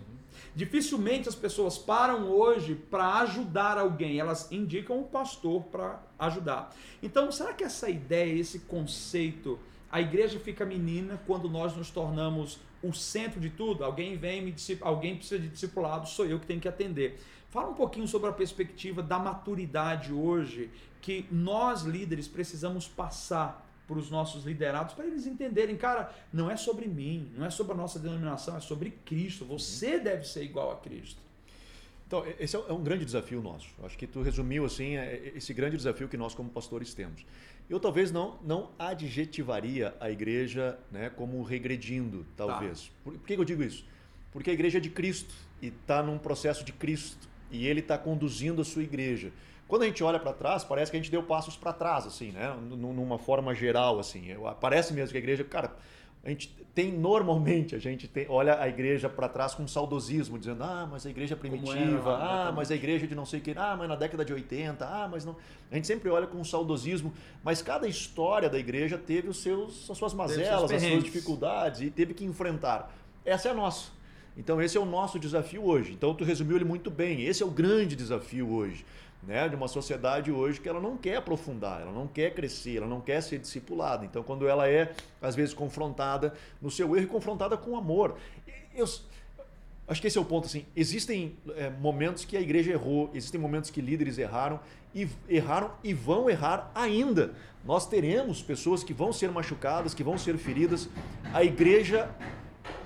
Dificilmente 0.54 1.28
as 1.28 1.34
pessoas 1.34 1.78
param 1.78 2.28
hoje 2.28 2.74
para 2.74 3.20
ajudar 3.20 3.78
alguém, 3.78 4.18
elas 4.18 4.50
indicam 4.50 5.00
o 5.00 5.04
pastor 5.04 5.62
para 5.64 6.02
ajudar. 6.18 6.74
Então, 7.02 7.30
será 7.30 7.52
que 7.52 7.62
essa 7.62 7.88
ideia, 7.88 8.32
esse 8.38 8.60
conceito, 8.60 9.58
a 9.90 10.00
igreja 10.00 10.40
fica 10.40 10.64
menina 10.64 11.20
quando 11.26 11.48
nós 11.48 11.76
nos 11.76 11.90
tornamos 11.90 12.58
o 12.82 12.92
centro 12.92 13.40
de 13.40 13.50
tudo? 13.50 13.84
Alguém 13.84 14.16
vem 14.16 14.42
me 14.42 14.54
alguém 14.80 15.16
precisa 15.16 15.40
de 15.40 15.48
discipulado, 15.48 16.08
sou 16.08 16.26
eu 16.26 16.40
que 16.40 16.46
tenho 16.46 16.60
que 16.60 16.68
atender. 16.68 17.20
Fala 17.50 17.68
um 17.68 17.74
pouquinho 17.74 18.06
sobre 18.06 18.30
a 18.30 18.32
perspectiva 18.32 19.02
da 19.02 19.18
maturidade 19.18 20.12
hoje 20.12 20.70
que 21.02 21.26
nós 21.32 21.82
líderes 21.82 22.28
precisamos 22.28 22.86
passar 22.86 23.66
para 23.88 23.98
os 23.98 24.08
nossos 24.08 24.44
liderados 24.44 24.94
para 24.94 25.04
eles 25.04 25.26
entenderem, 25.26 25.76
cara, 25.76 26.14
não 26.32 26.48
é 26.48 26.56
sobre 26.56 26.86
mim, 26.86 27.32
não 27.36 27.44
é 27.44 27.50
sobre 27.50 27.72
a 27.72 27.76
nossa 27.76 27.98
denominação, 27.98 28.56
é 28.56 28.60
sobre 28.60 28.92
Cristo. 29.04 29.44
Você 29.46 29.96
uhum. 29.96 30.04
deve 30.04 30.28
ser 30.28 30.44
igual 30.44 30.70
a 30.70 30.76
Cristo. 30.76 31.20
Então, 32.06 32.24
esse 32.38 32.54
é 32.54 32.72
um 32.72 32.84
grande 32.84 33.04
desafio 33.04 33.42
nosso. 33.42 33.68
Acho 33.82 33.98
que 33.98 34.06
tu 34.06 34.22
resumiu 34.22 34.64
assim 34.64 34.96
é, 34.96 35.32
esse 35.34 35.52
grande 35.52 35.76
desafio 35.76 36.08
que 36.08 36.16
nós 36.16 36.34
como 36.34 36.50
pastores 36.50 36.94
temos. 36.94 37.26
Eu 37.68 37.80
talvez 37.80 38.12
não 38.12 38.38
não 38.44 38.70
adjetivaria 38.78 39.92
a 39.98 40.08
igreja, 40.08 40.78
né, 40.90 41.10
como 41.10 41.42
regredindo, 41.42 42.24
talvez. 42.36 42.82
Tá. 42.82 42.90
Por, 43.02 43.14
por 43.14 43.26
que 43.26 43.34
eu 43.34 43.44
digo 43.44 43.62
isso? 43.64 43.84
Porque 44.32 44.50
a 44.50 44.52
igreja 44.52 44.78
é 44.78 44.80
de 44.80 44.90
Cristo 44.90 45.34
e 45.60 45.68
está 45.68 46.00
num 46.00 46.16
processo 46.16 46.64
de 46.64 46.72
Cristo 46.72 47.29
e 47.50 47.66
Ele 47.66 47.80
está 47.80 47.98
conduzindo 47.98 48.62
a 48.62 48.64
sua 48.64 48.82
igreja. 48.82 49.32
Quando 49.68 49.82
a 49.82 49.86
gente 49.86 50.02
olha 50.02 50.18
para 50.18 50.32
trás, 50.32 50.64
parece 50.64 50.90
que 50.90 50.96
a 50.96 51.00
gente 51.00 51.12
deu 51.12 51.22
passos 51.22 51.56
para 51.56 51.72
trás, 51.72 52.04
assim, 52.06 52.32
né? 52.32 52.52
Numa 52.60 53.18
forma 53.18 53.54
geral, 53.54 54.00
assim. 54.00 54.34
Parece 54.60 54.92
mesmo 54.92 55.12
que 55.12 55.16
a 55.16 55.20
igreja, 55.20 55.44
cara, 55.44 55.76
a 56.24 56.28
gente 56.28 56.48
tem 56.74 56.92
normalmente 56.92 57.74
a 57.74 57.78
gente 57.78 58.06
tem, 58.06 58.26
olha 58.28 58.60
a 58.60 58.68
igreja 58.68 59.08
para 59.08 59.28
trás 59.28 59.54
com 59.54 59.66
saudosismo, 59.66 60.38
dizendo: 60.38 60.62
"Ah, 60.62 60.86
mas 60.90 61.06
a 61.06 61.10
igreja 61.10 61.34
primitiva, 61.34 62.10
era, 62.10 62.48
ah, 62.48 62.52
mas 62.52 62.70
a 62.70 62.74
igreja 62.74 63.06
de 63.06 63.14
não 63.14 63.24
sei 63.24 63.40
o 63.40 63.42
que, 63.42 63.52
ah, 63.56 63.74
mas 63.76 63.88
na 63.88 63.96
década 63.96 64.24
de 64.24 64.32
80, 64.32 64.84
ah, 64.84 65.08
mas 65.10 65.24
não". 65.24 65.36
A 65.70 65.74
gente 65.74 65.86
sempre 65.86 66.08
olha 66.10 66.26
com 66.26 66.42
saudosismo, 66.44 67.12
mas 67.42 67.62
cada 67.62 67.88
história 67.88 68.48
da 68.48 68.58
igreja 68.58 68.98
teve 68.98 69.28
os 69.28 69.38
seus 69.38 69.90
as 69.90 69.96
suas 69.96 70.14
mazelas, 70.14 70.70
as 70.70 70.82
suas 70.82 71.04
dificuldades 71.04 71.80
e 71.80 71.90
teve 71.90 72.14
que 72.14 72.24
enfrentar. 72.24 72.92
Essa 73.24 73.48
é 73.48 73.50
a 73.52 73.54
nossa. 73.54 73.90
Então 74.40 74.60
esse 74.60 74.76
é 74.76 74.80
o 74.80 74.86
nosso 74.86 75.18
desafio 75.18 75.64
hoje. 75.64 75.92
Então 75.92 76.14
tu 76.14 76.24
resumiu 76.24 76.56
ele 76.56 76.64
muito 76.64 76.90
bem. 76.90 77.24
Esse 77.24 77.42
é 77.42 77.46
o 77.46 77.50
grande 77.50 77.94
desafio 77.94 78.50
hoje 78.50 78.84
né, 79.22 79.48
de 79.48 79.54
uma 79.54 79.68
sociedade 79.68 80.32
hoje 80.32 80.60
que 80.60 80.68
ela 80.68 80.80
não 80.80 80.96
quer 80.96 81.16
aprofundar, 81.16 81.82
ela 81.82 81.92
não 81.92 82.06
quer 82.06 82.32
crescer, 82.32 82.78
ela 82.78 82.86
não 82.86 83.00
quer 83.00 83.20
ser 83.22 83.38
discipulada. 83.38 84.04
Então, 84.04 84.22
quando 84.22 84.48
ela 84.48 84.66
é, 84.66 84.94
às 85.20 85.34
vezes, 85.34 85.52
confrontada 85.52 86.32
no 86.60 86.70
seu 86.70 86.96
erro 86.96 87.06
confrontada 87.06 87.56
com 87.56 87.76
amor. 87.76 88.16
Eu, 88.74 88.88
acho 89.86 90.00
que 90.00 90.06
esse 90.06 90.16
é 90.16 90.20
o 90.20 90.24
ponto. 90.24 90.46
Assim, 90.46 90.64
existem 90.74 91.36
é, 91.56 91.68
momentos 91.68 92.24
que 92.24 92.36
a 92.36 92.40
igreja 92.40 92.72
errou, 92.72 93.10
existem 93.12 93.38
momentos 93.38 93.68
que 93.68 93.82
líderes 93.82 94.16
erraram 94.16 94.58
e 94.94 95.06
erraram 95.28 95.70
e 95.84 95.92
vão 95.92 96.30
errar 96.30 96.70
ainda. 96.74 97.34
Nós 97.62 97.86
teremos 97.86 98.42
pessoas 98.42 98.82
que 98.82 98.94
vão 98.94 99.12
ser 99.12 99.30
machucadas, 99.30 99.92
que 99.92 100.02
vão 100.02 100.16
ser 100.16 100.38
feridas. 100.38 100.88
A 101.34 101.44
igreja 101.44 102.10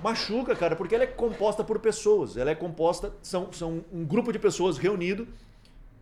machuca, 0.01 0.55
cara, 0.55 0.75
porque 0.75 0.95
ela 0.95 1.03
é 1.03 1.07
composta 1.07 1.63
por 1.63 1.79
pessoas. 1.79 2.37
Ela 2.37 2.51
é 2.51 2.55
composta, 2.55 3.13
são, 3.21 3.51
são 3.51 3.83
um 3.91 4.05
grupo 4.05 4.31
de 4.31 4.39
pessoas 4.39 4.77
reunido 4.77 5.27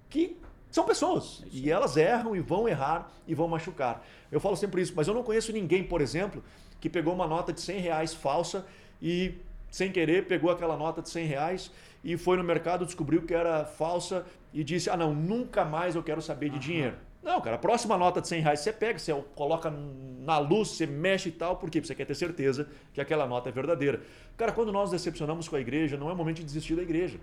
que 0.09 0.37
são 0.69 0.85
pessoas 0.85 1.43
e 1.51 1.69
elas 1.69 1.97
erram 1.97 2.35
e 2.35 2.39
vão 2.39 2.67
errar 2.67 3.11
e 3.27 3.35
vão 3.35 3.47
machucar. 3.47 4.05
Eu 4.31 4.39
falo 4.39 4.55
sempre 4.55 4.81
isso, 4.81 4.93
mas 4.95 5.07
eu 5.07 5.13
não 5.13 5.23
conheço 5.23 5.51
ninguém, 5.51 5.83
por 5.83 6.01
exemplo, 6.01 6.43
que 6.81 6.89
pegou 6.89 7.13
uma 7.13 7.27
nota 7.27 7.53
de 7.53 7.61
100 7.61 7.79
reais 7.79 8.13
falsa 8.13 8.65
e 9.01 9.35
sem 9.69 9.91
querer 9.91 10.27
pegou 10.27 10.51
aquela 10.51 10.75
nota 10.75 11.01
de 11.01 11.09
100 11.09 11.25
reais 11.27 11.71
e 12.03 12.17
foi 12.17 12.37
no 12.37 12.43
mercado, 12.43 12.85
descobriu 12.85 13.21
que 13.21 13.33
era 13.33 13.65
falsa 13.65 14.25
e 14.53 14.63
disse: 14.63 14.89
Ah, 14.89 14.97
não, 14.97 15.13
nunca 15.13 15.63
mais 15.63 15.95
eu 15.95 16.03
quero 16.03 16.21
saber 16.21 16.49
de 16.49 16.55
uhum. 16.55 16.61
dinheiro. 16.61 16.95
Não, 17.23 17.39
cara, 17.39 17.55
a 17.55 17.59
próxima 17.59 17.97
nota 17.97 18.19
de 18.19 18.27
100 18.27 18.41
reais 18.41 18.59
você 18.59 18.73
pega, 18.73 18.99
você 18.99 19.13
coloca 19.33 19.71
na 19.71 20.37
luz, 20.39 20.69
você 20.69 20.85
mexe 20.85 21.29
e 21.29 21.31
tal, 21.31 21.55
por 21.55 21.69
quê? 21.69 21.79
Porque 21.79 21.87
você 21.87 21.95
quer 21.95 22.05
ter 22.05 22.15
certeza 22.15 22.67
que 22.93 22.99
aquela 22.99 23.25
nota 23.25 23.47
é 23.47 23.51
verdadeira. 23.51 24.01
Cara, 24.35 24.51
quando 24.51 24.73
nós 24.73 24.91
decepcionamos 24.91 25.47
com 25.47 25.55
a 25.55 25.59
igreja, 25.59 25.95
não 25.95 26.11
é 26.11 26.13
momento 26.13 26.37
de 26.37 26.43
desistir 26.43 26.75
da 26.75 26.81
igreja. 26.81 27.17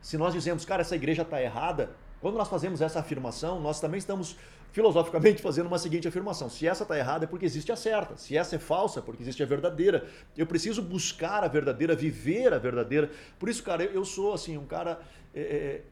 Se 0.00 0.18
nós 0.18 0.34
dizemos, 0.34 0.64
cara, 0.64 0.80
essa 0.80 0.96
igreja 0.96 1.22
está 1.22 1.40
errada, 1.40 1.94
quando 2.20 2.36
nós 2.36 2.48
fazemos 2.48 2.80
essa 2.80 2.98
afirmação, 2.98 3.60
nós 3.60 3.80
também 3.80 3.98
estamos 3.98 4.36
filosoficamente 4.72 5.40
fazendo 5.42 5.66
uma 5.66 5.78
seguinte 5.78 6.08
afirmação: 6.08 6.50
se 6.50 6.66
essa 6.66 6.82
está 6.82 6.98
errada 6.98 7.24
é 7.24 7.28
porque 7.28 7.46
existe 7.46 7.70
a 7.70 7.76
certa, 7.76 8.16
se 8.16 8.36
essa 8.36 8.56
é 8.56 8.58
falsa 8.58 8.98
é 8.98 9.02
porque 9.02 9.22
existe 9.22 9.42
a 9.42 9.46
verdadeira. 9.46 10.06
Eu 10.36 10.46
preciso 10.46 10.82
buscar 10.82 11.44
a 11.44 11.48
verdadeira, 11.48 11.94
viver 11.94 12.52
a 12.52 12.58
verdadeira. 12.58 13.10
Por 13.38 13.48
isso, 13.48 13.62
cara, 13.62 13.84
eu 13.84 14.04
sou 14.04 14.34
assim 14.34 14.58
um 14.58 14.66
cara 14.66 15.00
é, 15.34 15.82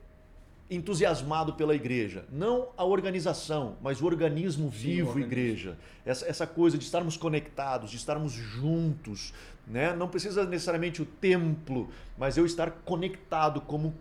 entusiasmado 0.70 1.54
pela 1.54 1.74
igreja, 1.74 2.24
não 2.30 2.68
a 2.76 2.84
organização, 2.84 3.76
mas 3.80 4.02
o 4.02 4.06
organismo 4.06 4.68
vivo 4.68 5.12
Sim, 5.12 5.18
o 5.18 5.22
igreja. 5.22 5.78
Essa, 6.04 6.26
essa 6.26 6.46
coisa 6.46 6.76
de 6.76 6.84
estarmos 6.84 7.16
conectados, 7.16 7.90
de 7.90 7.96
estarmos 7.96 8.32
juntos, 8.32 9.32
né? 9.66 9.94
Não 9.94 10.08
precisa 10.08 10.44
necessariamente 10.44 11.00
o 11.00 11.06
templo, 11.06 11.88
mas 12.18 12.36
eu 12.36 12.44
estar 12.44 12.70
conectado 12.70 13.60
como 13.62 13.94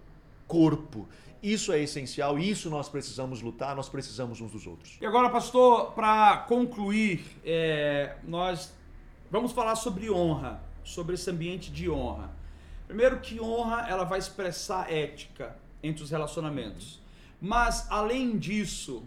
corpo. 0.46 1.08
Isso 1.42 1.72
é 1.72 1.80
essencial, 1.80 2.38
isso 2.38 2.70
nós 2.70 2.90
precisamos 2.90 3.42
lutar, 3.42 3.76
nós 3.76 3.88
precisamos 3.88 4.42
uns 4.42 4.52
dos 4.52 4.68
outros. 4.68 4.98
E 5.00 5.06
agora, 5.06 5.30
pastor, 5.30 5.92
para 5.92 6.38
concluir, 6.48 7.24
é, 7.46 8.16
nós 8.28 8.76
Vamos 9.30 9.52
falar 9.52 9.76
sobre 9.76 10.10
honra, 10.10 10.62
sobre 10.86 11.16
esse 11.16 11.30
ambiente 11.30 11.70
de 11.70 11.90
honra. 11.90 12.32
Primeiro 12.88 13.20
que 13.20 13.42
honra, 13.42 13.86
ela 13.90 14.06
vai 14.06 14.20
expressar 14.20 14.90
ética 14.92 15.54
entre 15.82 16.04
os 16.04 16.10
relacionamentos. 16.10 17.00
Mas 17.42 17.88
além 17.90 18.38
disso, 18.38 19.04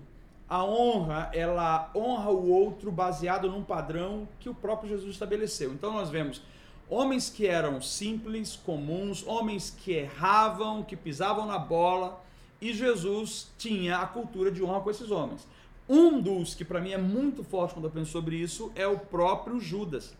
a 0.49 0.65
honra, 0.65 1.31
ela 1.33 1.91
honra 1.95 2.31
o 2.31 2.51
outro 2.51 2.91
baseado 2.91 3.49
num 3.49 3.63
padrão 3.63 4.29
que 4.39 4.49
o 4.49 4.55
próprio 4.55 4.89
Jesus 4.91 5.13
estabeleceu. 5.13 5.73
Então 5.73 5.93
nós 5.93 6.11
vemos 6.11 6.43
homens 6.89 7.31
que 7.31 7.47
eram 7.47 7.81
simples, 7.81 8.57
comuns, 8.57 9.25
homens 9.27 9.71
que 9.71 9.93
erravam, 9.93 10.83
que 10.83 10.97
pisavam 10.97 11.47
na 11.47 11.59
bola, 11.59 12.21
e 12.61 12.75
Jesus 12.75 13.49
tinha 13.57 13.99
a 13.99 14.07
cultura 14.07 14.51
de 14.51 14.63
honra 14.63 14.81
com 14.81 14.91
esses 14.91 15.11
homens. 15.11 15.47
Um 15.89 16.21
dos 16.21 16.55
que 16.55 16.65
para 16.65 16.81
mim 16.81 16.93
é 16.93 16.99
muito 16.99 17.43
forte 17.43 17.75
quando 17.75 17.87
eu 17.87 17.91
penso 17.91 18.11
sobre 18.11 18.37
isso 18.37 18.71
é 18.75 18.87
o 18.87 18.99
próprio 18.99 19.61
Judas. 19.61 20.17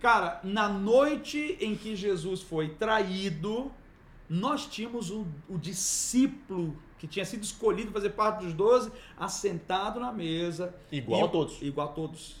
Cara, 0.00 0.40
na 0.42 0.68
noite 0.68 1.56
em 1.60 1.76
que 1.76 1.94
Jesus 1.94 2.42
foi 2.42 2.68
traído, 2.70 3.70
nós 4.32 4.66
tínhamos 4.66 5.10
o, 5.10 5.26
o 5.46 5.58
discípulo 5.58 6.74
que 6.98 7.06
tinha 7.06 7.24
sido 7.24 7.42
escolhido 7.42 7.92
para 7.92 8.00
fazer 8.00 8.14
parte 8.14 8.44
dos 8.44 8.54
doze, 8.54 8.90
assentado 9.14 10.00
na 10.00 10.10
mesa. 10.10 10.74
Igual 10.90 11.26
a 11.26 11.28
todos. 11.28 11.60
Igual 11.60 11.88
a 11.88 11.92
todos. 11.92 12.36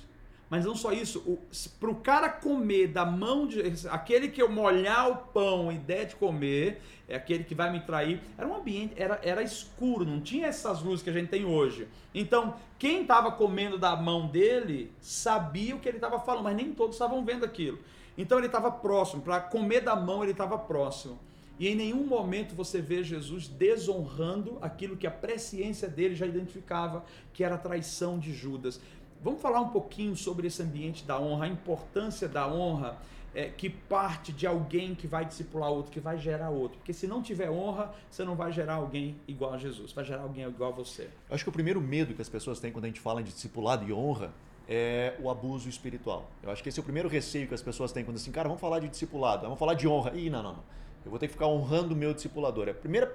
Mas 0.48 0.64
não 0.64 0.74
só 0.74 0.92
isso, 0.92 1.38
para 1.80 1.90
o 1.90 1.96
cara 1.96 2.28
comer 2.30 2.88
da 2.88 3.04
mão 3.04 3.46
de. 3.46 3.60
Aquele 3.90 4.28
que 4.28 4.40
eu 4.40 4.50
molhar 4.50 5.10
o 5.10 5.16
pão, 5.16 5.68
a 5.68 5.74
ideia 5.74 6.06
de 6.06 6.16
comer, 6.16 6.80
é 7.08 7.16
aquele 7.16 7.44
que 7.44 7.54
vai 7.54 7.70
me 7.70 7.80
trair. 7.80 8.22
Era 8.38 8.46
um 8.46 8.56
ambiente, 8.56 8.94
era, 8.96 9.20
era 9.22 9.42
escuro, 9.42 10.04
não 10.04 10.20
tinha 10.20 10.46
essas 10.46 10.82
luzes 10.82 11.02
que 11.02 11.10
a 11.10 11.12
gente 11.12 11.28
tem 11.28 11.44
hoje. 11.44 11.88
Então, 12.14 12.54
quem 12.78 13.02
estava 13.02 13.32
comendo 13.32 13.76
da 13.76 13.96
mão 13.96 14.26
dele 14.28 14.92
sabia 15.00 15.76
o 15.76 15.80
que 15.80 15.88
ele 15.88 15.98
estava 15.98 16.18
falando, 16.18 16.44
mas 16.44 16.56
nem 16.56 16.72
todos 16.72 16.94
estavam 16.94 17.22
vendo 17.24 17.44
aquilo. 17.44 17.78
Então 18.16 18.38
ele 18.38 18.46
estava 18.46 18.70
próximo, 18.70 19.22
para 19.22 19.40
comer 19.40 19.80
da 19.80 19.96
mão 19.96 20.22
ele 20.22 20.32
estava 20.32 20.58
próximo. 20.58 21.18
E 21.62 21.68
em 21.68 21.76
nenhum 21.76 22.04
momento 22.04 22.56
você 22.56 22.82
vê 22.82 23.04
Jesus 23.04 23.46
desonrando 23.46 24.58
aquilo 24.60 24.96
que 24.96 25.06
a 25.06 25.10
presciência 25.12 25.86
dele 25.86 26.16
já 26.16 26.26
identificava, 26.26 27.04
que 27.32 27.44
era 27.44 27.54
a 27.54 27.58
traição 27.58 28.18
de 28.18 28.34
Judas. 28.34 28.80
Vamos 29.22 29.40
falar 29.40 29.60
um 29.60 29.68
pouquinho 29.68 30.16
sobre 30.16 30.48
esse 30.48 30.60
ambiente 30.60 31.04
da 31.04 31.20
honra, 31.20 31.44
a 31.44 31.48
importância 31.48 32.26
da 32.26 32.52
honra 32.52 32.98
é, 33.32 33.48
que 33.48 33.70
parte 33.70 34.32
de 34.32 34.44
alguém 34.44 34.92
que 34.96 35.06
vai 35.06 35.24
discipular 35.24 35.70
outro, 35.70 35.92
que 35.92 36.00
vai 36.00 36.18
gerar 36.18 36.50
outro. 36.50 36.78
Porque 36.78 36.92
se 36.92 37.06
não 37.06 37.22
tiver 37.22 37.48
honra, 37.48 37.94
você 38.10 38.24
não 38.24 38.34
vai 38.34 38.50
gerar 38.50 38.74
alguém 38.74 39.14
igual 39.28 39.54
a 39.54 39.56
Jesus, 39.56 39.92
vai 39.92 40.04
gerar 40.04 40.22
alguém 40.22 40.44
igual 40.44 40.72
a 40.72 40.74
você. 40.74 41.04
Eu 41.28 41.36
acho 41.36 41.44
que 41.44 41.50
o 41.50 41.52
primeiro 41.52 41.80
medo 41.80 42.12
que 42.12 42.22
as 42.22 42.28
pessoas 42.28 42.58
têm 42.58 42.72
quando 42.72 42.86
a 42.86 42.88
gente 42.88 42.98
fala 42.98 43.22
de 43.22 43.30
discipulado 43.30 43.88
e 43.88 43.92
honra 43.92 44.32
é 44.68 45.14
o 45.20 45.30
abuso 45.30 45.68
espiritual. 45.68 46.28
Eu 46.42 46.50
acho 46.50 46.60
que 46.60 46.70
esse 46.70 46.80
é 46.80 46.82
o 46.82 46.84
primeiro 46.84 47.08
receio 47.08 47.46
que 47.46 47.54
as 47.54 47.62
pessoas 47.62 47.92
têm 47.92 48.04
quando 48.04 48.16
assim, 48.16 48.32
cara, 48.32 48.48
vamos 48.48 48.60
falar 48.60 48.80
de 48.80 48.88
discipulado, 48.88 49.42
vamos 49.42 49.60
falar 49.60 49.74
de 49.74 49.86
honra. 49.86 50.10
Ih, 50.16 50.28
não, 50.28 50.42
não, 50.42 50.54
não. 50.54 50.82
Eu 51.04 51.10
vou 51.10 51.18
ter 51.18 51.26
que 51.26 51.32
ficar 51.32 51.46
honrando 51.46 51.94
o 51.94 51.96
meu 51.96 52.14
discipulador. 52.14 52.68
É 52.68 52.70
a 52.70 52.74
primeira 52.74 53.14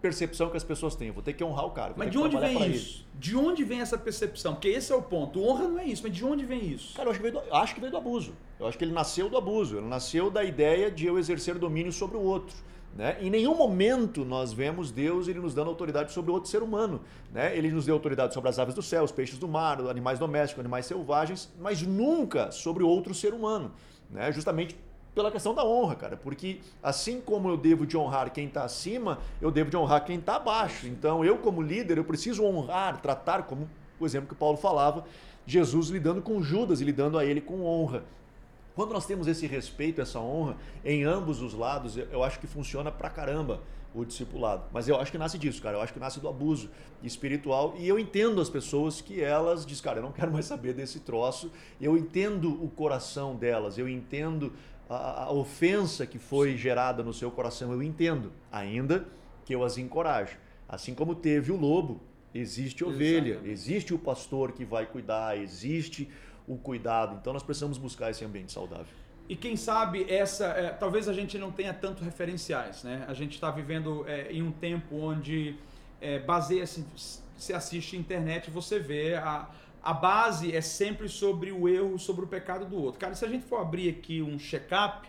percepção 0.00 0.48
que 0.50 0.56
as 0.56 0.64
pessoas 0.64 0.94
têm. 0.94 1.08
Eu 1.08 1.14
vou 1.14 1.22
ter 1.22 1.32
que 1.32 1.42
honrar 1.42 1.66
o 1.66 1.70
cara. 1.70 1.94
Mas 1.96 2.10
de 2.10 2.18
onde 2.18 2.36
vem 2.36 2.70
isso? 2.70 2.98
Ele. 2.98 3.20
De 3.20 3.36
onde 3.36 3.64
vem 3.64 3.80
essa 3.80 3.98
percepção? 3.98 4.54
Porque 4.54 4.68
esse 4.68 4.92
é 4.92 4.96
o 4.96 5.02
ponto. 5.02 5.42
Honra 5.42 5.68
não 5.68 5.78
é 5.78 5.84
isso, 5.84 6.02
mas 6.02 6.14
de 6.14 6.24
onde 6.24 6.44
vem 6.44 6.66
isso? 6.66 6.94
Cara, 6.94 7.08
eu 7.08 7.10
acho 7.10 7.20
que 7.20 7.30
veio 7.30 7.34
do, 7.34 7.54
acho 7.54 7.74
que 7.74 7.80
veio 7.80 7.90
do 7.90 7.98
abuso. 7.98 8.32
Eu 8.58 8.66
acho 8.66 8.78
que 8.78 8.84
ele 8.84 8.92
nasceu 8.92 9.28
do 9.28 9.36
abuso. 9.36 9.76
Ele 9.78 9.86
nasceu 9.86 10.30
da 10.30 10.44
ideia 10.44 10.90
de 10.90 11.06
eu 11.06 11.18
exercer 11.18 11.58
domínio 11.58 11.92
sobre 11.92 12.16
o 12.16 12.22
outro. 12.22 12.56
Né? 12.94 13.16
Em 13.20 13.30
nenhum 13.30 13.54
momento 13.54 14.24
nós 14.24 14.52
vemos 14.52 14.90
Deus 14.90 15.28
ele 15.28 15.38
nos 15.38 15.54
dando 15.54 15.68
autoridade 15.68 16.12
sobre 16.12 16.30
outro 16.30 16.50
ser 16.50 16.62
humano. 16.62 17.00
Né? 17.32 17.56
Ele 17.56 17.70
nos 17.70 17.86
deu 17.86 17.94
autoridade 17.94 18.34
sobre 18.34 18.50
as 18.50 18.58
aves 18.58 18.74
do 18.74 18.82
céu, 18.82 19.04
os 19.04 19.12
peixes 19.12 19.38
do 19.38 19.46
mar, 19.46 19.80
animais 19.88 20.18
domésticos, 20.18 20.60
animais 20.60 20.86
selvagens, 20.86 21.52
mas 21.60 21.82
nunca 21.82 22.50
sobre 22.50 22.82
outro 22.82 23.14
ser 23.14 23.32
humano. 23.32 23.72
Né? 24.10 24.32
Justamente 24.32 24.76
pela 25.18 25.32
questão 25.32 25.52
da 25.52 25.64
honra, 25.64 25.96
cara. 25.96 26.16
Porque 26.16 26.60
assim 26.80 27.20
como 27.20 27.48
eu 27.48 27.56
devo 27.56 27.84
de 27.84 27.96
honrar 27.96 28.30
quem 28.30 28.46
está 28.46 28.62
acima, 28.62 29.18
eu 29.40 29.50
devo 29.50 29.68
de 29.68 29.76
honrar 29.76 30.04
quem 30.04 30.16
está 30.16 30.36
abaixo. 30.36 30.86
Então 30.86 31.24
eu, 31.24 31.38
como 31.38 31.60
líder, 31.60 31.98
eu 31.98 32.04
preciso 32.04 32.44
honrar, 32.44 33.00
tratar, 33.00 33.42
como 33.42 33.68
o 33.98 34.06
exemplo 34.06 34.28
que 34.28 34.34
Paulo 34.36 34.56
falava, 34.56 35.04
Jesus 35.44 35.88
lidando 35.88 36.22
com 36.22 36.40
Judas 36.40 36.80
e 36.80 36.84
lidando 36.84 37.18
a 37.18 37.24
ele 37.24 37.40
com 37.40 37.64
honra. 37.64 38.04
Quando 38.76 38.92
nós 38.92 39.06
temos 39.06 39.26
esse 39.26 39.44
respeito, 39.44 40.00
essa 40.00 40.20
honra 40.20 40.56
em 40.84 41.02
ambos 41.02 41.42
os 41.42 41.52
lados, 41.52 41.96
eu 41.96 42.22
acho 42.22 42.38
que 42.38 42.46
funciona 42.46 42.92
pra 42.92 43.10
caramba 43.10 43.60
o 43.94 44.04
discipulado. 44.04 44.64
Mas 44.72 44.88
eu 44.88 45.00
acho 45.00 45.10
que 45.10 45.18
nasce 45.18 45.36
disso, 45.36 45.60
cara. 45.60 45.78
Eu 45.78 45.80
acho 45.80 45.92
que 45.92 45.98
nasce 45.98 46.20
do 46.20 46.28
abuso 46.28 46.70
espiritual. 47.02 47.74
E 47.76 47.88
eu 47.88 47.98
entendo 47.98 48.40
as 48.40 48.48
pessoas 48.48 49.00
que 49.00 49.20
elas 49.20 49.66
dizem, 49.66 49.82
cara, 49.82 49.98
eu 49.98 50.02
não 50.02 50.12
quero 50.12 50.32
mais 50.32 50.44
saber 50.44 50.74
desse 50.74 51.00
troço. 51.00 51.50
Eu 51.80 51.96
entendo 51.96 52.62
o 52.62 52.68
coração 52.68 53.34
delas, 53.34 53.78
eu 53.78 53.88
entendo 53.88 54.52
a, 54.88 55.24
a 55.24 55.32
ofensa 55.32 56.06
que 56.06 56.18
foi 56.18 56.56
gerada 56.56 57.02
no 57.02 57.12
seu 57.12 57.30
coração, 57.30 57.72
eu 57.72 57.82
entendo, 57.82 58.32
ainda 58.50 59.06
que 59.44 59.54
eu 59.54 59.62
as 59.62 59.78
encorajo. 59.78 60.36
Assim 60.68 60.94
como 60.94 61.14
teve 61.14 61.52
o 61.52 61.56
lobo, 61.56 62.00
existe 62.34 62.84
ovelha, 62.84 63.30
Exatamente. 63.30 63.50
existe 63.50 63.94
o 63.94 63.98
pastor 63.98 64.52
que 64.52 64.64
vai 64.64 64.86
cuidar, 64.86 65.38
existe 65.38 66.08
o 66.46 66.56
cuidado. 66.56 67.16
Então 67.20 67.32
nós 67.32 67.42
precisamos 67.42 67.78
buscar 67.78 68.10
esse 68.10 68.24
ambiente 68.24 68.52
saudável. 68.52 68.86
E 69.28 69.36
quem 69.36 69.56
sabe 69.56 70.06
essa, 70.10 70.46
é, 70.46 70.70
talvez 70.70 71.06
a 71.06 71.12
gente 71.12 71.36
não 71.36 71.52
tenha 71.52 71.74
tanto 71.74 72.02
referenciais, 72.02 72.82
né? 72.82 73.04
A 73.06 73.12
gente 73.12 73.34
está 73.34 73.50
vivendo 73.50 74.04
é, 74.08 74.32
em 74.32 74.42
um 74.42 74.50
tempo 74.50 74.96
onde 74.96 75.56
é, 76.00 76.18
baseia-se, 76.18 76.84
se 77.36 77.52
assiste 77.52 77.94
internet, 77.94 78.50
você 78.50 78.78
vê 78.78 79.16
a, 79.16 79.46
a 79.88 79.94
base 79.94 80.54
é 80.54 80.60
sempre 80.60 81.08
sobre 81.08 81.50
o 81.50 81.66
erro, 81.66 81.98
sobre 81.98 82.22
o 82.22 82.28
pecado 82.28 82.66
do 82.66 82.76
outro. 82.76 83.00
Cara, 83.00 83.14
se 83.14 83.24
a 83.24 83.28
gente 83.28 83.46
for 83.46 83.58
abrir 83.58 83.88
aqui 83.88 84.20
um 84.20 84.38
check-up, 84.38 85.08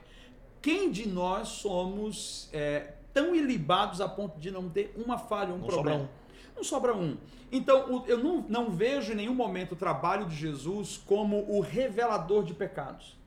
quem 0.62 0.90
de 0.90 1.06
nós 1.06 1.50
somos 1.50 2.48
é, 2.54 2.94
tão 3.14 3.36
ilibados 3.36 4.00
a 4.00 4.08
ponto 4.08 4.40
de 4.40 4.50
não 4.50 4.70
ter 4.70 4.94
uma 4.96 5.18
falha, 5.18 5.54
um 5.54 5.58
não 5.58 5.68
problema? 5.68 6.00
Sobra 6.00 6.06
um. 6.06 6.56
Não 6.56 6.64
sobra 6.64 6.96
um. 6.96 7.18
Então, 7.52 8.06
eu 8.08 8.20
não, 8.20 8.46
não 8.48 8.72
vejo 8.72 9.12
em 9.12 9.16
nenhum 9.16 9.36
momento 9.36 9.74
o 9.74 9.76
trabalho 9.76 10.26
de 10.26 10.36
Jesus 10.38 10.96
como 11.06 11.44
o 11.50 11.60
revelador 11.60 12.46
de 12.46 12.54
pecados 12.54 13.20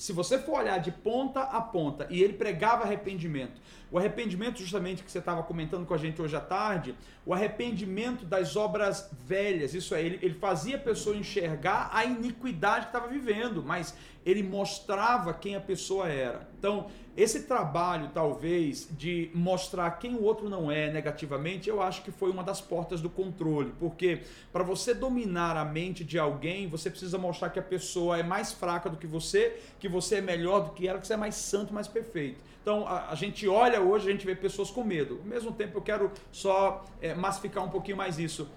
se 0.00 0.14
você 0.14 0.38
for 0.38 0.60
olhar 0.60 0.78
de 0.78 0.90
ponta 0.90 1.42
a 1.42 1.60
ponta 1.60 2.06
e 2.08 2.22
ele 2.22 2.32
pregava 2.32 2.84
arrependimento, 2.84 3.60
o 3.90 3.98
arrependimento 3.98 4.58
justamente 4.58 5.02
que 5.02 5.10
você 5.10 5.18
estava 5.18 5.42
comentando 5.42 5.86
com 5.86 5.94
a 5.94 5.98
gente 5.98 6.20
hoje 6.22 6.36
à 6.36 6.40
tarde, 6.40 6.94
o 7.26 7.34
arrependimento 7.34 8.24
das 8.24 8.56
obras 8.56 9.10
velhas, 9.26 9.74
isso 9.74 9.94
é, 9.94 10.02
ele, 10.02 10.18
ele 10.22 10.34
fazia 10.34 10.76
a 10.76 10.80
pessoa 10.80 11.16
enxergar 11.16 11.90
a 11.92 12.04
iniquidade 12.04 12.86
que 12.86 12.96
estava 12.96 13.08
vivendo, 13.08 13.62
mas 13.62 13.94
ele 14.24 14.42
mostrava 14.42 15.32
quem 15.32 15.56
a 15.56 15.60
pessoa 15.60 16.08
era. 16.08 16.48
Então, 16.58 16.88
esse 17.16 17.42
trabalho, 17.42 18.10
talvez, 18.14 18.88
de 18.92 19.30
mostrar 19.34 19.90
quem 19.92 20.14
o 20.14 20.22
outro 20.22 20.48
não 20.48 20.70
é 20.70 20.90
negativamente, 20.90 21.68
eu 21.68 21.82
acho 21.82 22.02
que 22.02 22.10
foi 22.10 22.30
uma 22.30 22.42
das 22.42 22.60
portas 22.60 23.00
do 23.00 23.10
controle. 23.10 23.72
Porque 23.78 24.20
para 24.52 24.62
você 24.62 24.94
dominar 24.94 25.56
a 25.56 25.64
mente 25.64 26.04
de 26.04 26.18
alguém, 26.18 26.68
você 26.68 26.88
precisa 26.88 27.18
mostrar 27.18 27.50
que 27.50 27.58
a 27.58 27.62
pessoa 27.62 28.18
é 28.18 28.22
mais 28.22 28.52
fraca 28.52 28.88
do 28.88 28.96
que 28.96 29.06
você, 29.06 29.60
que 29.78 29.88
você 29.88 30.16
é 30.16 30.20
melhor 30.20 30.60
do 30.60 30.70
que 30.70 30.86
ela, 30.86 30.98
que 30.98 31.06
você 31.06 31.14
é 31.14 31.16
mais 31.16 31.34
santo, 31.34 31.74
mais 31.74 31.88
perfeito. 31.88 32.38
Então, 32.62 32.86
a, 32.86 33.10
a 33.10 33.14
gente 33.14 33.48
olha 33.48 33.80
hoje, 33.80 34.08
a 34.08 34.12
gente 34.12 34.26
vê 34.26 34.34
pessoas 34.34 34.70
com 34.70 34.84
medo. 34.84 35.18
Ao 35.22 35.26
mesmo 35.26 35.52
tempo, 35.52 35.78
eu 35.78 35.82
quero 35.82 36.12
só 36.30 36.84
é, 37.00 37.14
massificar 37.14 37.64
um 37.64 37.70
pouquinho 37.70 37.96
mais 37.96 38.18
isso. 38.18 38.48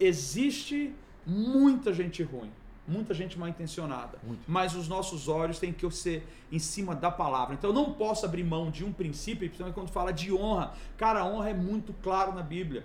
Existe 0.00 0.92
muita 1.24 1.92
gente 1.92 2.22
ruim 2.22 2.50
muita 2.86 3.14
gente 3.14 3.38
mal 3.38 3.48
intencionada. 3.48 4.18
Muito. 4.22 4.42
Mas 4.46 4.74
os 4.74 4.88
nossos 4.88 5.28
olhos 5.28 5.58
têm 5.58 5.72
que 5.72 5.88
ser 5.90 6.26
em 6.50 6.58
cima 6.58 6.94
da 6.94 7.10
palavra. 7.10 7.54
Então 7.54 7.70
eu 7.70 7.74
não 7.74 7.92
posso 7.92 8.26
abrir 8.26 8.44
mão 8.44 8.70
de 8.70 8.84
um 8.84 8.92
princípio, 8.92 9.48
principalmente 9.48 9.74
quando 9.74 9.88
fala 9.88 10.12
de 10.12 10.32
honra. 10.32 10.72
Cara, 10.96 11.20
a 11.20 11.24
honra 11.24 11.50
é 11.50 11.54
muito 11.54 11.92
claro 12.02 12.32
na 12.32 12.42
Bíblia. 12.42 12.84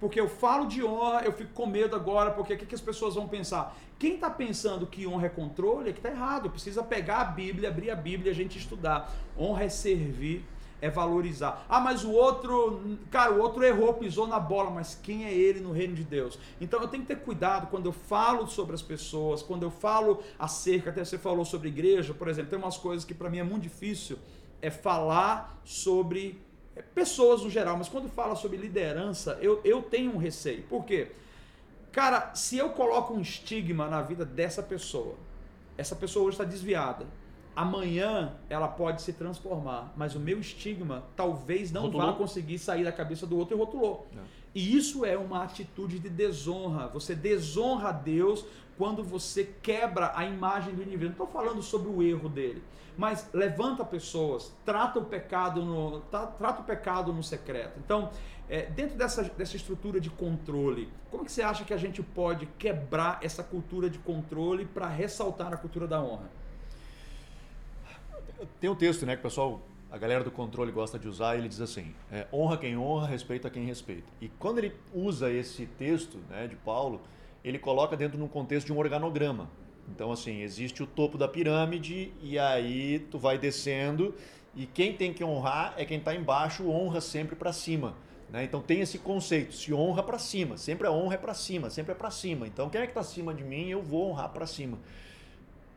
Porque 0.00 0.20
eu 0.20 0.28
falo 0.28 0.66
de 0.66 0.82
honra, 0.82 1.22
eu 1.22 1.32
fico 1.32 1.52
com 1.52 1.66
medo 1.66 1.94
agora, 1.94 2.30
porque 2.30 2.54
o 2.54 2.58
que, 2.58 2.66
que 2.66 2.74
as 2.74 2.80
pessoas 2.80 3.14
vão 3.14 3.28
pensar? 3.28 3.76
Quem 3.98 4.14
está 4.14 4.28
pensando 4.28 4.86
que 4.86 5.06
honra 5.06 5.26
é 5.26 5.30
controle 5.30 5.90
é 5.90 5.92
que 5.92 5.98
está 5.98 6.10
errado. 6.10 6.50
Precisa 6.50 6.82
pegar 6.82 7.20
a 7.20 7.24
Bíblia, 7.24 7.68
abrir 7.68 7.90
a 7.90 7.96
Bíblia 7.96 8.32
a 8.32 8.34
gente 8.34 8.58
estudar. 8.58 9.12
Honra 9.38 9.64
é 9.64 9.68
servir 9.68 10.44
é 10.80 10.90
valorizar. 10.90 11.64
Ah, 11.68 11.80
mas 11.80 12.04
o 12.04 12.12
outro, 12.12 12.98
cara, 13.10 13.32
o 13.32 13.40
outro 13.40 13.64
errou, 13.64 13.94
pisou 13.94 14.26
na 14.26 14.38
bola, 14.38 14.70
mas 14.70 14.98
quem 15.02 15.24
é 15.24 15.32
ele 15.32 15.60
no 15.60 15.72
reino 15.72 15.94
de 15.94 16.04
Deus? 16.04 16.38
Então 16.60 16.80
eu 16.80 16.88
tenho 16.88 17.02
que 17.02 17.08
ter 17.08 17.20
cuidado 17.20 17.68
quando 17.68 17.86
eu 17.86 17.92
falo 17.92 18.46
sobre 18.46 18.74
as 18.74 18.82
pessoas, 18.82 19.42
quando 19.42 19.62
eu 19.62 19.70
falo 19.70 20.22
acerca, 20.38 20.90
até 20.90 21.04
você 21.04 21.18
falou 21.18 21.44
sobre 21.44 21.68
igreja, 21.68 22.12
por 22.12 22.28
exemplo, 22.28 22.50
tem 22.50 22.58
umas 22.58 22.76
coisas 22.76 23.04
que 23.04 23.14
para 23.14 23.30
mim 23.30 23.38
é 23.38 23.42
muito 23.42 23.62
difícil, 23.62 24.18
é 24.60 24.70
falar 24.70 25.60
sobre 25.64 26.40
é, 26.74 26.82
pessoas 26.82 27.42
no 27.42 27.50
geral, 27.50 27.76
mas 27.76 27.88
quando 27.88 28.08
fala 28.08 28.34
sobre 28.36 28.58
liderança, 28.58 29.38
eu, 29.40 29.60
eu 29.64 29.82
tenho 29.82 30.12
um 30.12 30.18
receio. 30.18 30.62
Por 30.64 30.84
quê? 30.84 31.12
Cara, 31.96 32.30
se 32.34 32.58
eu 32.58 32.68
coloco 32.68 33.14
um 33.14 33.22
estigma 33.22 33.88
na 33.88 34.02
vida 34.02 34.22
dessa 34.22 34.62
pessoa, 34.62 35.14
essa 35.78 35.96
pessoa 35.96 36.26
hoje 36.26 36.34
está 36.34 36.44
desviada, 36.44 37.06
amanhã 37.56 38.34
ela 38.50 38.68
pode 38.68 39.00
se 39.00 39.14
transformar, 39.14 39.94
mas 39.96 40.14
o 40.14 40.20
meu 40.20 40.38
estigma 40.38 41.04
talvez 41.16 41.72
não 41.72 41.84
rotulou. 41.84 42.06
vá 42.08 42.12
conseguir 42.12 42.58
sair 42.58 42.84
da 42.84 42.92
cabeça 42.92 43.26
do 43.26 43.38
outro 43.38 43.56
e 43.56 43.58
rotulou. 43.58 44.06
É. 44.14 44.20
E 44.56 44.74
isso 44.74 45.04
é 45.04 45.18
uma 45.18 45.42
atitude 45.42 45.98
de 45.98 46.08
desonra. 46.08 46.88
Você 46.88 47.14
desonra 47.14 47.90
a 47.90 47.92
Deus 47.92 48.42
quando 48.78 49.04
você 49.04 49.44
quebra 49.44 50.12
a 50.14 50.24
imagem 50.24 50.74
do 50.74 50.80
indivíduo. 50.80 51.08
Não 51.08 51.24
estou 51.24 51.26
falando 51.26 51.62
sobre 51.62 51.90
o 51.90 52.02
erro 52.02 52.26
dele, 52.26 52.62
mas 52.96 53.28
levanta 53.34 53.84
pessoas, 53.84 54.56
trata 54.64 54.98
o 54.98 55.04
pecado 55.04 55.62
no, 55.62 56.00
trata 56.00 56.62
o 56.62 56.64
pecado 56.64 57.12
no 57.12 57.22
secreto. 57.22 57.78
Então, 57.84 58.08
é, 58.48 58.62
dentro 58.62 58.96
dessa, 58.96 59.24
dessa 59.24 59.56
estrutura 59.56 60.00
de 60.00 60.08
controle, 60.08 60.90
como 61.10 61.26
que 61.26 61.32
você 61.32 61.42
acha 61.42 61.62
que 61.62 61.74
a 61.74 61.76
gente 61.76 62.02
pode 62.02 62.46
quebrar 62.58 63.18
essa 63.20 63.42
cultura 63.42 63.90
de 63.90 63.98
controle 63.98 64.64
para 64.64 64.88
ressaltar 64.88 65.52
a 65.52 65.58
cultura 65.58 65.86
da 65.86 66.02
honra? 66.02 66.30
Tem 68.58 68.70
um 68.70 68.74
texto 68.74 69.04
né, 69.04 69.16
que 69.16 69.20
o 69.20 69.24
pessoal, 69.24 69.60
a 69.96 69.98
galera 69.98 70.22
do 70.22 70.30
controle 70.30 70.70
gosta 70.70 70.98
de 70.98 71.08
usar, 71.08 71.36
ele 71.36 71.48
diz 71.48 71.60
assim: 71.60 71.94
é, 72.12 72.26
honra 72.32 72.58
quem 72.58 72.76
honra, 72.76 73.06
respeita 73.06 73.48
quem 73.48 73.64
respeita. 73.64 74.06
E 74.20 74.28
quando 74.28 74.58
ele 74.58 74.74
usa 74.94 75.30
esse 75.32 75.64
texto 75.64 76.18
né, 76.28 76.46
de 76.46 76.54
Paulo, 76.54 77.00
ele 77.42 77.58
coloca 77.58 77.96
dentro 77.96 78.18
de 78.18 78.22
um 78.22 78.28
contexto 78.28 78.66
de 78.66 78.72
um 78.74 78.78
organograma. 78.78 79.48
Então, 79.88 80.12
assim, 80.12 80.42
existe 80.42 80.82
o 80.82 80.86
topo 80.86 81.16
da 81.16 81.26
pirâmide 81.26 82.12
e 82.20 82.38
aí 82.38 83.06
tu 83.10 83.18
vai 83.18 83.38
descendo 83.38 84.14
e 84.54 84.66
quem 84.66 84.92
tem 84.92 85.12
que 85.12 85.24
honrar 85.24 85.74
é 85.76 85.84
quem 85.84 85.98
está 85.98 86.14
embaixo, 86.14 86.68
honra 86.68 87.00
sempre 87.00 87.36
para 87.36 87.52
cima. 87.52 87.94
Né? 88.28 88.44
Então 88.44 88.60
tem 88.60 88.80
esse 88.80 88.98
conceito, 88.98 89.54
se 89.54 89.72
honra 89.72 90.02
para 90.02 90.18
cima, 90.18 90.56
sempre 90.56 90.86
a 90.86 90.90
honra 90.90 91.14
é 91.14 91.18
para 91.18 91.34
cima, 91.34 91.70
sempre 91.70 91.92
é 91.92 91.94
para 91.94 92.10
cima. 92.10 92.46
Então 92.46 92.68
quem 92.68 92.80
é 92.80 92.84
que 92.84 92.90
está 92.90 93.00
acima 93.00 93.32
de 93.32 93.44
mim, 93.44 93.68
eu 93.68 93.80
vou 93.80 94.10
honrar 94.10 94.30
para 94.30 94.46
cima. 94.46 94.78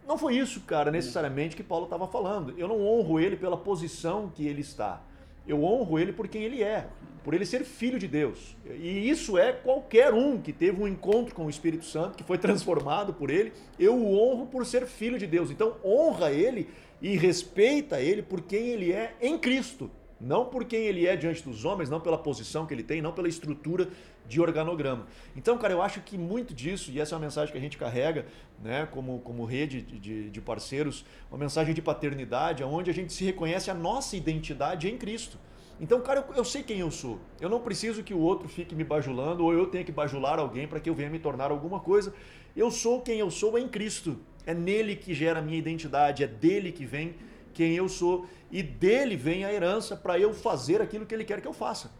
Não 0.10 0.18
foi 0.18 0.38
isso, 0.38 0.62
cara, 0.62 0.90
necessariamente 0.90 1.56
que 1.56 1.62
Paulo 1.62 1.84
estava 1.84 2.08
falando. 2.08 2.56
Eu 2.58 2.68
não 2.68 2.84
honro 2.84 3.20
ele 3.20 3.36
pela 3.38 3.56
posição 3.56 4.32
que 4.34 4.48
ele 4.48 4.62
está. 4.62 5.04
Eu 5.48 5.64
honro 5.64 6.00
ele 6.00 6.12
por 6.12 6.28
quem 6.28 6.42
ele 6.42 6.64
é, 6.64 6.88
por 7.24 7.36
ele 7.36 7.46
ser 7.46 7.64
filho 7.64 8.00
de 8.00 8.08
Deus. 8.08 8.58
E 8.66 9.08
isso 9.08 9.38
é 9.38 9.52
qualquer 9.54 10.12
um 10.12 10.40
que 10.42 10.52
teve 10.52 10.82
um 10.82 10.88
encontro 10.88 11.36
com 11.36 11.46
o 11.46 11.50
Espírito 11.50 11.86
Santo, 11.86 12.18
que 12.18 12.24
foi 12.24 12.40
transformado 12.40 13.14
por 13.14 13.30
ele. 13.30 13.54
Eu 13.78 13.96
o 13.98 14.18
honro 14.18 14.48
por 14.48 14.66
ser 14.66 14.88
filho 14.88 15.20
de 15.20 15.28
Deus. 15.28 15.52
Então 15.52 15.76
honra 15.86 16.32
ele 16.32 16.68
e 17.00 17.16
respeita 17.16 18.02
ele 18.02 18.24
por 18.24 18.42
quem 18.42 18.70
ele 18.70 18.92
é 18.92 19.16
em 19.22 19.38
Cristo. 19.38 19.92
Não 20.20 20.44
por 20.44 20.66
quem 20.66 20.86
ele 20.86 21.06
é 21.06 21.16
diante 21.16 21.44
dos 21.44 21.66
homens, 21.66 21.88
não 21.88 22.02
pela 22.02 22.18
posição 22.18 22.66
que 22.66 22.74
ele 22.74 22.84
tem, 22.84 23.00
não 23.00 23.14
pela 23.14 23.30
estrutura 23.30 23.88
de 24.30 24.40
organograma. 24.40 25.08
Então, 25.36 25.58
cara, 25.58 25.74
eu 25.74 25.82
acho 25.82 26.00
que 26.02 26.18
muito 26.18 26.54
disso, 26.54 26.92
e 26.92 27.00
essa 27.02 27.14
é 27.14 27.18
uma 27.18 27.26
mensagem 27.26 27.52
que 27.52 27.58
a 27.58 27.62
gente 27.62 27.78
carrega 27.78 28.26
né, 28.62 28.88
como, 28.92 29.20
como 29.20 29.44
rede 29.44 29.82
de, 29.82 30.30
de 30.30 30.42
parceiros, 30.42 31.04
uma 31.30 31.40
mensagem 31.40 31.74
de 31.74 31.82
paternidade, 31.82 32.64
onde 32.64 32.90
a 32.90 32.94
gente 32.94 33.12
se 33.12 33.26
reconhece 33.26 33.72
a 33.72 33.74
nossa 33.74 34.16
identidade 34.16 34.88
em 34.88 34.98
Cristo. 34.98 35.38
Então, 35.82 36.00
cara, 36.02 36.26
eu, 36.30 36.36
eu 36.36 36.46
sei 36.46 36.62
quem 36.62 36.80
eu 36.80 36.92
sou. 36.92 37.20
Eu 37.42 37.50
não 37.50 37.60
preciso 37.60 38.04
que 38.04 38.14
o 38.14 38.20
outro 38.20 38.48
fique 38.48 38.76
me 38.76 38.84
bajulando 38.84 39.44
ou 39.44 39.54
eu 39.54 39.66
tenha 39.66 39.84
que 39.84 39.92
bajular 39.92 40.38
alguém 40.38 40.68
para 40.68 40.80
que 40.80 40.90
eu 40.90 40.94
venha 40.94 41.10
me 41.10 41.20
tornar 41.20 41.52
alguma 41.52 41.80
coisa. 41.80 42.14
Eu 42.56 42.70
sou 42.70 43.02
quem 43.02 43.20
eu 43.20 43.32
sou 43.32 43.58
em 43.58 43.68
Cristo. 43.68 44.20
É 44.46 44.54
nele 44.54 44.96
que 44.96 45.14
gera 45.14 45.40
a 45.40 45.42
minha 45.42 45.58
identidade, 45.58 46.24
é 46.24 46.28
dele 46.28 46.72
que 46.72 46.86
vem 46.86 47.16
quem 47.54 47.76
eu 47.76 47.88
sou 47.88 48.26
e 48.52 48.62
dele 48.62 49.16
vem 49.16 49.46
a 49.46 49.54
herança 49.54 49.96
para 49.96 50.20
eu 50.20 50.34
fazer 50.34 50.82
aquilo 50.82 51.06
que 51.06 51.14
ele 51.14 51.24
quer 51.24 51.42
que 51.42 51.48
eu 51.48 51.54
faça. 51.54 51.92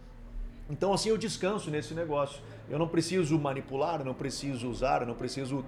Então 0.70 0.94
assim 0.94 1.10
eu 1.10 1.18
descanso 1.18 1.72
nesse 1.72 1.94
negócio. 1.94 2.42
Eu 2.70 2.78
não 2.78 2.88
preciso 2.88 3.38
manipular, 3.40 4.04
não 4.04 4.14
preciso 4.14 4.70
usar, 4.70 5.06
não 5.06 5.16
preciso 5.16 5.66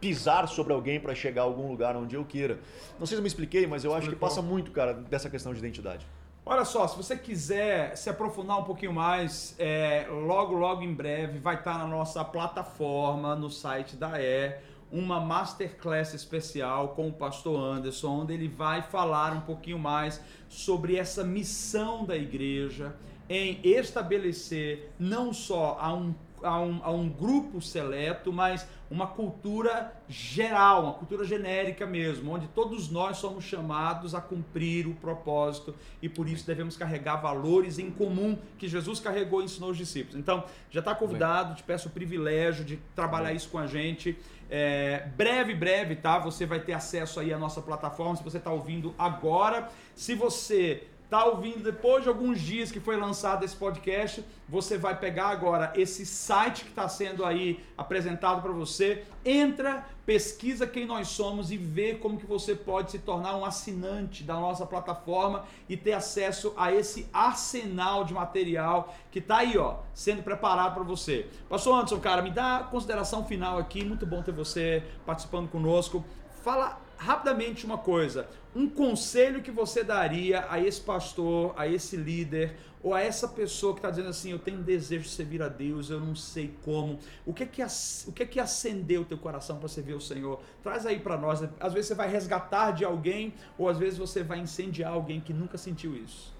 pisar 0.00 0.48
sobre 0.48 0.72
alguém 0.72 0.98
para 0.98 1.14
chegar 1.14 1.42
a 1.42 1.44
algum 1.44 1.68
lugar 1.68 1.94
onde 1.94 2.16
eu 2.16 2.24
queira. 2.24 2.58
Não 2.98 3.06
sei 3.06 3.16
se 3.16 3.16
eu 3.16 3.22
me 3.22 3.28
expliquei, 3.28 3.66
mas 3.66 3.84
eu 3.84 3.94
acho 3.94 4.08
que 4.08 4.16
passa 4.16 4.40
muito, 4.40 4.70
cara, 4.70 4.94
dessa 4.94 5.28
questão 5.28 5.52
de 5.52 5.58
identidade. 5.58 6.06
Olha 6.44 6.64
só, 6.64 6.88
se 6.88 6.96
você 6.96 7.16
quiser 7.16 7.94
se 7.96 8.08
aprofundar 8.08 8.58
um 8.58 8.64
pouquinho 8.64 8.94
mais, 8.94 9.54
é, 9.58 10.06
logo, 10.08 10.54
logo 10.54 10.82
em 10.82 10.92
breve 10.92 11.38
vai 11.38 11.56
estar 11.56 11.78
na 11.78 11.86
nossa 11.86 12.24
plataforma, 12.24 13.36
no 13.36 13.50
site 13.50 13.94
da 13.94 14.18
E, 14.18 14.56
uma 14.90 15.20
masterclass 15.20 16.14
especial 16.14 16.88
com 16.88 17.08
o 17.08 17.12
pastor 17.12 17.60
Anderson, 17.62 18.22
onde 18.22 18.32
ele 18.32 18.48
vai 18.48 18.82
falar 18.82 19.34
um 19.34 19.42
pouquinho 19.42 19.78
mais 19.78 20.20
sobre 20.48 20.96
essa 20.96 21.22
missão 21.22 22.04
da 22.04 22.16
igreja 22.16 22.96
em 23.30 23.60
estabelecer 23.62 24.90
não 24.98 25.32
só 25.32 25.78
a 25.80 25.94
um, 25.94 26.12
a 26.42 26.60
um, 26.60 26.80
a 26.82 26.90
um 26.90 27.08
grupo 27.08 27.62
seleto, 27.62 28.32
mas 28.32 28.66
uma 28.90 29.06
cultura 29.06 29.94
geral, 30.08 30.82
uma 30.82 30.94
cultura 30.94 31.24
genérica 31.24 31.86
mesmo, 31.86 32.32
onde 32.32 32.48
todos 32.48 32.90
nós 32.90 33.18
somos 33.18 33.44
chamados 33.44 34.16
a 34.16 34.20
cumprir 34.20 34.88
o 34.88 34.96
propósito 34.96 35.76
e 36.02 36.08
por 36.08 36.28
isso 36.28 36.44
devemos 36.44 36.76
carregar 36.76 37.18
valores 37.18 37.78
em 37.78 37.88
comum 37.88 38.36
que 38.58 38.66
Jesus 38.66 38.98
carregou 38.98 39.42
e 39.42 39.44
ensinou 39.44 39.70
os 39.70 39.76
discípulos. 39.76 40.18
Então, 40.18 40.42
já 40.68 40.80
está 40.80 40.92
convidado, 40.92 41.54
te 41.54 41.62
peço 41.62 41.86
o 41.86 41.92
privilégio 41.92 42.64
de 42.64 42.78
trabalhar 42.96 43.32
isso 43.32 43.48
com 43.48 43.58
a 43.58 43.68
gente. 43.68 44.18
É, 44.50 45.08
breve, 45.16 45.54
breve, 45.54 45.94
tá? 45.94 46.18
Você 46.18 46.44
vai 46.44 46.58
ter 46.58 46.72
acesso 46.72 47.20
aí 47.20 47.32
à 47.32 47.38
nossa 47.38 47.62
plataforma. 47.62 48.16
Se 48.16 48.24
você 48.24 48.38
está 48.38 48.50
ouvindo 48.50 48.92
agora, 48.98 49.70
se 49.94 50.16
você 50.16 50.88
está 51.10 51.24
ouvindo 51.24 51.64
depois 51.64 52.04
de 52.04 52.08
alguns 52.08 52.40
dias 52.40 52.70
que 52.70 52.78
foi 52.78 52.96
lançado 52.96 53.44
esse 53.44 53.56
podcast, 53.56 54.24
você 54.48 54.78
vai 54.78 54.96
pegar 54.96 55.26
agora 55.26 55.72
esse 55.74 56.06
site 56.06 56.62
que 56.62 56.70
está 56.70 56.88
sendo 56.88 57.24
aí 57.24 57.58
apresentado 57.76 58.40
para 58.40 58.52
você, 58.52 59.04
entra, 59.24 59.84
pesquisa 60.06 60.68
quem 60.68 60.86
nós 60.86 61.08
somos 61.08 61.50
e 61.50 61.56
vê 61.56 61.96
como 61.96 62.16
que 62.16 62.24
você 62.24 62.54
pode 62.54 62.92
se 62.92 63.00
tornar 63.00 63.34
um 63.34 63.44
assinante 63.44 64.22
da 64.22 64.34
nossa 64.34 64.64
plataforma 64.64 65.44
e 65.68 65.76
ter 65.76 65.94
acesso 65.94 66.54
a 66.56 66.72
esse 66.72 67.08
arsenal 67.12 68.04
de 68.04 68.14
material 68.14 68.94
que 69.10 69.18
está 69.18 69.38
aí, 69.38 69.58
ó, 69.58 69.78
sendo 69.92 70.22
preparado 70.22 70.74
para 70.74 70.84
você. 70.84 71.28
Pastor 71.48 71.74
Anderson, 71.74 71.98
cara, 71.98 72.22
me 72.22 72.30
dá 72.30 72.68
consideração 72.70 73.24
final 73.24 73.58
aqui, 73.58 73.84
muito 73.84 74.06
bom 74.06 74.22
ter 74.22 74.30
você 74.32 74.84
participando 75.04 75.48
conosco. 75.48 76.04
Fala 76.44 76.80
rapidamente 77.00 77.64
uma 77.64 77.78
coisa, 77.78 78.28
um 78.54 78.68
conselho 78.68 79.40
que 79.40 79.50
você 79.50 79.82
daria 79.82 80.44
a 80.50 80.60
esse 80.60 80.82
pastor, 80.82 81.54
a 81.56 81.66
esse 81.66 81.96
líder, 81.96 82.56
ou 82.82 82.92
a 82.92 83.00
essa 83.00 83.26
pessoa 83.26 83.72
que 83.72 83.78
está 83.78 83.88
dizendo 83.88 84.10
assim, 84.10 84.32
eu 84.32 84.38
tenho 84.38 84.58
desejo 84.58 85.04
de 85.04 85.08
servir 85.08 85.42
a 85.42 85.48
Deus, 85.48 85.88
eu 85.88 85.98
não 85.98 86.14
sei 86.14 86.54
como. 86.62 86.98
O 87.24 87.32
que 87.32 87.42
é 87.42 87.46
que, 87.46 87.62
o 88.06 88.12
que, 88.12 88.22
é 88.22 88.26
que 88.26 88.38
acendeu 88.38 89.00
o 89.00 89.04
teu 89.06 89.16
coração 89.16 89.58
para 89.58 89.68
servir 89.68 89.94
o 89.94 90.00
Senhor? 90.00 90.42
Traz 90.62 90.84
aí 90.84 90.98
para 90.98 91.16
nós. 91.16 91.42
Às 91.58 91.72
vezes 91.72 91.88
você 91.88 91.94
vai 91.94 92.08
resgatar 92.10 92.72
de 92.72 92.84
alguém, 92.84 93.32
ou 93.56 93.66
às 93.66 93.78
vezes 93.78 93.98
você 93.98 94.22
vai 94.22 94.38
incendiar 94.38 94.92
alguém 94.92 95.20
que 95.20 95.32
nunca 95.32 95.56
sentiu 95.56 95.96
isso. 95.96 96.34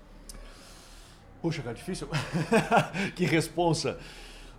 Puxa, 1.41 1.63
cara, 1.63 1.75
difícil. 1.75 2.07
que 3.17 3.25
responsa. 3.25 3.99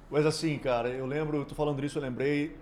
Mas 0.10 0.26
assim, 0.26 0.58
cara, 0.58 0.90
eu 0.90 1.06
lembro, 1.06 1.46
tu 1.46 1.54
falando 1.54 1.84
isso, 1.86 2.00
eu 2.00 2.02
lembrei 2.02 2.56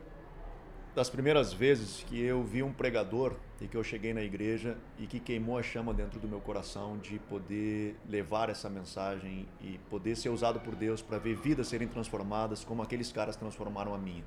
das 0.96 1.10
primeiras 1.10 1.54
vezes 1.54 2.04
que 2.08 2.20
eu 2.20 2.44
vi 2.44 2.64
um 2.64 2.74
pregador 2.74 3.36
e 3.62 3.68
que 3.68 3.78
eu 3.78 3.84
cheguei 3.84 4.14
na 4.14 4.22
igreja 4.22 4.76
e 4.98 5.06
que 5.06 5.20
queimou 5.20 5.58
a 5.58 5.64
chama 5.64 5.94
dentro 5.94 6.20
do 6.20 6.28
meu 6.28 6.40
coração 6.40 6.98
de 6.98 7.20
poder 7.20 7.96
levar 8.10 8.50
essa 8.50 8.70
mensagem 8.70 9.46
e 9.62 9.80
poder 9.90 10.16
ser 10.16 10.30
usado 10.30 10.60
por 10.60 10.76
Deus 10.76 11.02
para 11.02 11.18
ver 11.18 11.36
vidas 11.36 11.68
serem 11.68 11.88
transformadas 11.88 12.64
como 12.64 12.82
aqueles 12.82 13.12
caras 13.12 13.36
transformaram 13.36 13.94
a 13.94 13.98
minha. 13.98 14.24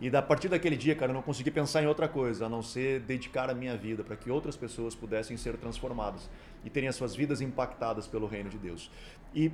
E 0.00 0.08
a 0.08 0.22
partir 0.22 0.48
daquele 0.48 0.76
dia, 0.76 0.96
cara, 0.96 1.10
eu 1.10 1.14
não 1.14 1.22
consegui 1.22 1.50
pensar 1.50 1.82
em 1.82 1.86
outra 1.86 2.08
coisa 2.08 2.46
a 2.46 2.48
não 2.48 2.62
ser 2.62 3.00
dedicar 3.00 3.50
a 3.50 3.54
minha 3.54 3.76
vida 3.76 4.02
para 4.02 4.16
que 4.16 4.30
outras 4.30 4.56
pessoas 4.56 4.94
pudessem 4.94 5.36
ser 5.36 5.58
transformadas 5.58 6.28
e 6.64 6.70
terem 6.70 6.88
as 6.88 6.96
suas 6.96 7.14
vidas 7.14 7.42
impactadas 7.42 8.06
pelo 8.06 8.26
reino 8.26 8.48
de 8.48 8.56
Deus. 8.56 8.90
E 9.34 9.52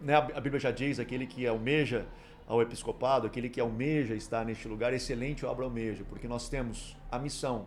né, 0.00 0.14
a 0.14 0.40
Bíblia 0.40 0.58
já 0.58 0.70
diz 0.70 0.98
aquele 0.98 1.26
que 1.26 1.46
almeja 1.46 2.06
ao 2.48 2.62
episcopado, 2.62 3.26
aquele 3.26 3.50
que 3.50 3.60
almeja 3.60 4.14
estar 4.14 4.44
neste 4.44 4.66
lugar, 4.66 4.94
excelente 4.94 5.44
obra 5.44 5.66
almeja, 5.66 6.02
porque 6.08 6.26
nós 6.26 6.48
temos 6.48 6.96
a 7.10 7.18
missão, 7.18 7.66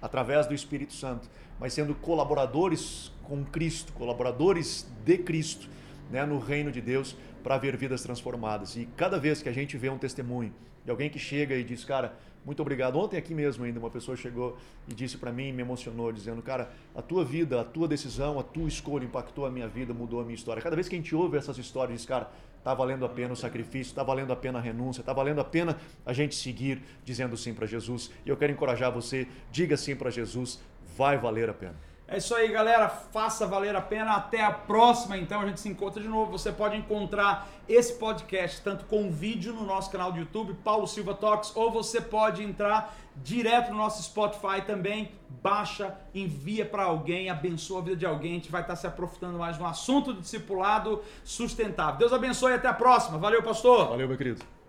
através 0.00 0.46
do 0.46 0.54
Espírito 0.54 0.92
Santo, 0.92 1.28
mas 1.58 1.72
sendo 1.72 1.92
colaboradores 1.92 3.12
com 3.24 3.44
Cristo, 3.44 3.92
colaboradores 3.92 4.86
de 5.04 5.18
Cristo, 5.18 5.68
né, 6.08 6.24
no 6.24 6.38
reino 6.38 6.70
de 6.70 6.80
Deus, 6.80 7.16
para 7.42 7.58
ver 7.58 7.76
vidas 7.76 8.02
transformadas. 8.02 8.76
E 8.76 8.86
cada 8.96 9.18
vez 9.18 9.42
que 9.42 9.48
a 9.48 9.52
gente 9.52 9.76
vê 9.76 9.88
um 9.88 9.98
testemunho 9.98 10.54
de 10.84 10.90
alguém 10.90 11.10
que 11.10 11.18
chega 11.18 11.56
e 11.56 11.64
diz, 11.64 11.84
cara, 11.84 12.16
muito 12.44 12.60
obrigado. 12.60 12.98
Ontem 12.98 13.16
aqui 13.16 13.34
mesmo 13.34 13.64
ainda 13.64 13.78
uma 13.78 13.90
pessoa 13.90 14.16
chegou 14.16 14.56
e 14.88 14.94
disse 14.94 15.16
para 15.16 15.32
mim, 15.32 15.52
me 15.52 15.62
emocionou, 15.62 16.12
dizendo, 16.12 16.42
cara, 16.42 16.70
a 16.94 17.02
tua 17.02 17.24
vida, 17.24 17.60
a 17.60 17.64
tua 17.64 17.88
decisão, 17.88 18.38
a 18.38 18.42
tua 18.42 18.68
escolha 18.68 19.04
impactou 19.04 19.46
a 19.46 19.50
minha 19.50 19.68
vida, 19.68 19.94
mudou 19.94 20.20
a 20.20 20.24
minha 20.24 20.34
história. 20.34 20.62
Cada 20.62 20.76
vez 20.76 20.88
que 20.88 20.94
a 20.94 20.98
gente 20.98 21.14
ouve 21.14 21.36
essas 21.36 21.58
histórias, 21.58 21.98
diz, 21.98 22.06
cara, 22.06 22.30
Está 22.62 22.72
valendo 22.74 23.04
a 23.04 23.08
pena 23.08 23.32
o 23.32 23.36
sacrifício, 23.36 23.90
está 23.90 24.04
valendo 24.04 24.32
a 24.32 24.36
pena 24.36 24.60
a 24.60 24.62
renúncia, 24.62 25.00
está 25.00 25.12
valendo 25.12 25.40
a 25.40 25.44
pena 25.44 25.76
a 26.06 26.12
gente 26.12 26.36
seguir 26.36 26.80
dizendo 27.04 27.36
sim 27.36 27.52
para 27.52 27.66
Jesus. 27.66 28.08
E 28.24 28.28
eu 28.28 28.36
quero 28.36 28.52
encorajar 28.52 28.92
você, 28.92 29.26
diga 29.50 29.76
sim 29.76 29.96
para 29.96 30.10
Jesus, 30.10 30.60
vai 30.96 31.18
valer 31.18 31.50
a 31.50 31.52
pena. 31.52 31.74
É 32.12 32.18
isso 32.18 32.34
aí, 32.34 32.48
galera. 32.48 32.90
Faça 32.90 33.46
valer 33.46 33.74
a 33.74 33.80
pena. 33.80 34.12
Até 34.12 34.44
a 34.44 34.50
próxima, 34.50 35.16
então. 35.16 35.40
A 35.40 35.46
gente 35.46 35.60
se 35.60 35.68
encontra 35.70 36.02
de 36.02 36.06
novo. 36.06 36.32
Você 36.32 36.52
pode 36.52 36.76
encontrar 36.76 37.48
esse 37.66 37.94
podcast 37.94 38.60
tanto 38.60 38.84
com 38.84 39.10
vídeo 39.10 39.54
no 39.54 39.64
nosso 39.64 39.90
canal 39.90 40.12
do 40.12 40.18
YouTube, 40.18 40.52
Paulo 40.62 40.86
Silva 40.86 41.14
Talks, 41.14 41.56
ou 41.56 41.70
você 41.70 42.02
pode 42.02 42.42
entrar 42.42 42.94
direto 43.16 43.70
no 43.70 43.78
nosso 43.78 44.02
Spotify 44.02 44.60
também. 44.66 45.10
Baixa, 45.42 45.96
envia 46.14 46.66
para 46.66 46.84
alguém, 46.84 47.30
abençoa 47.30 47.80
a 47.80 47.82
vida 47.82 47.96
de 47.96 48.04
alguém. 48.04 48.32
A 48.32 48.34
gente 48.34 48.50
vai 48.50 48.60
estar 48.60 48.76
se 48.76 48.86
aprofundando 48.86 49.38
mais 49.38 49.58
no 49.58 49.64
assunto 49.64 50.12
do 50.12 50.20
discipulado 50.20 51.02
sustentável. 51.24 51.98
Deus 51.98 52.12
abençoe 52.12 52.52
e 52.52 52.56
até 52.56 52.68
a 52.68 52.74
próxima. 52.74 53.16
Valeu, 53.16 53.42
pastor. 53.42 53.88
Valeu, 53.88 54.06
meu 54.06 54.18
querido. 54.18 54.61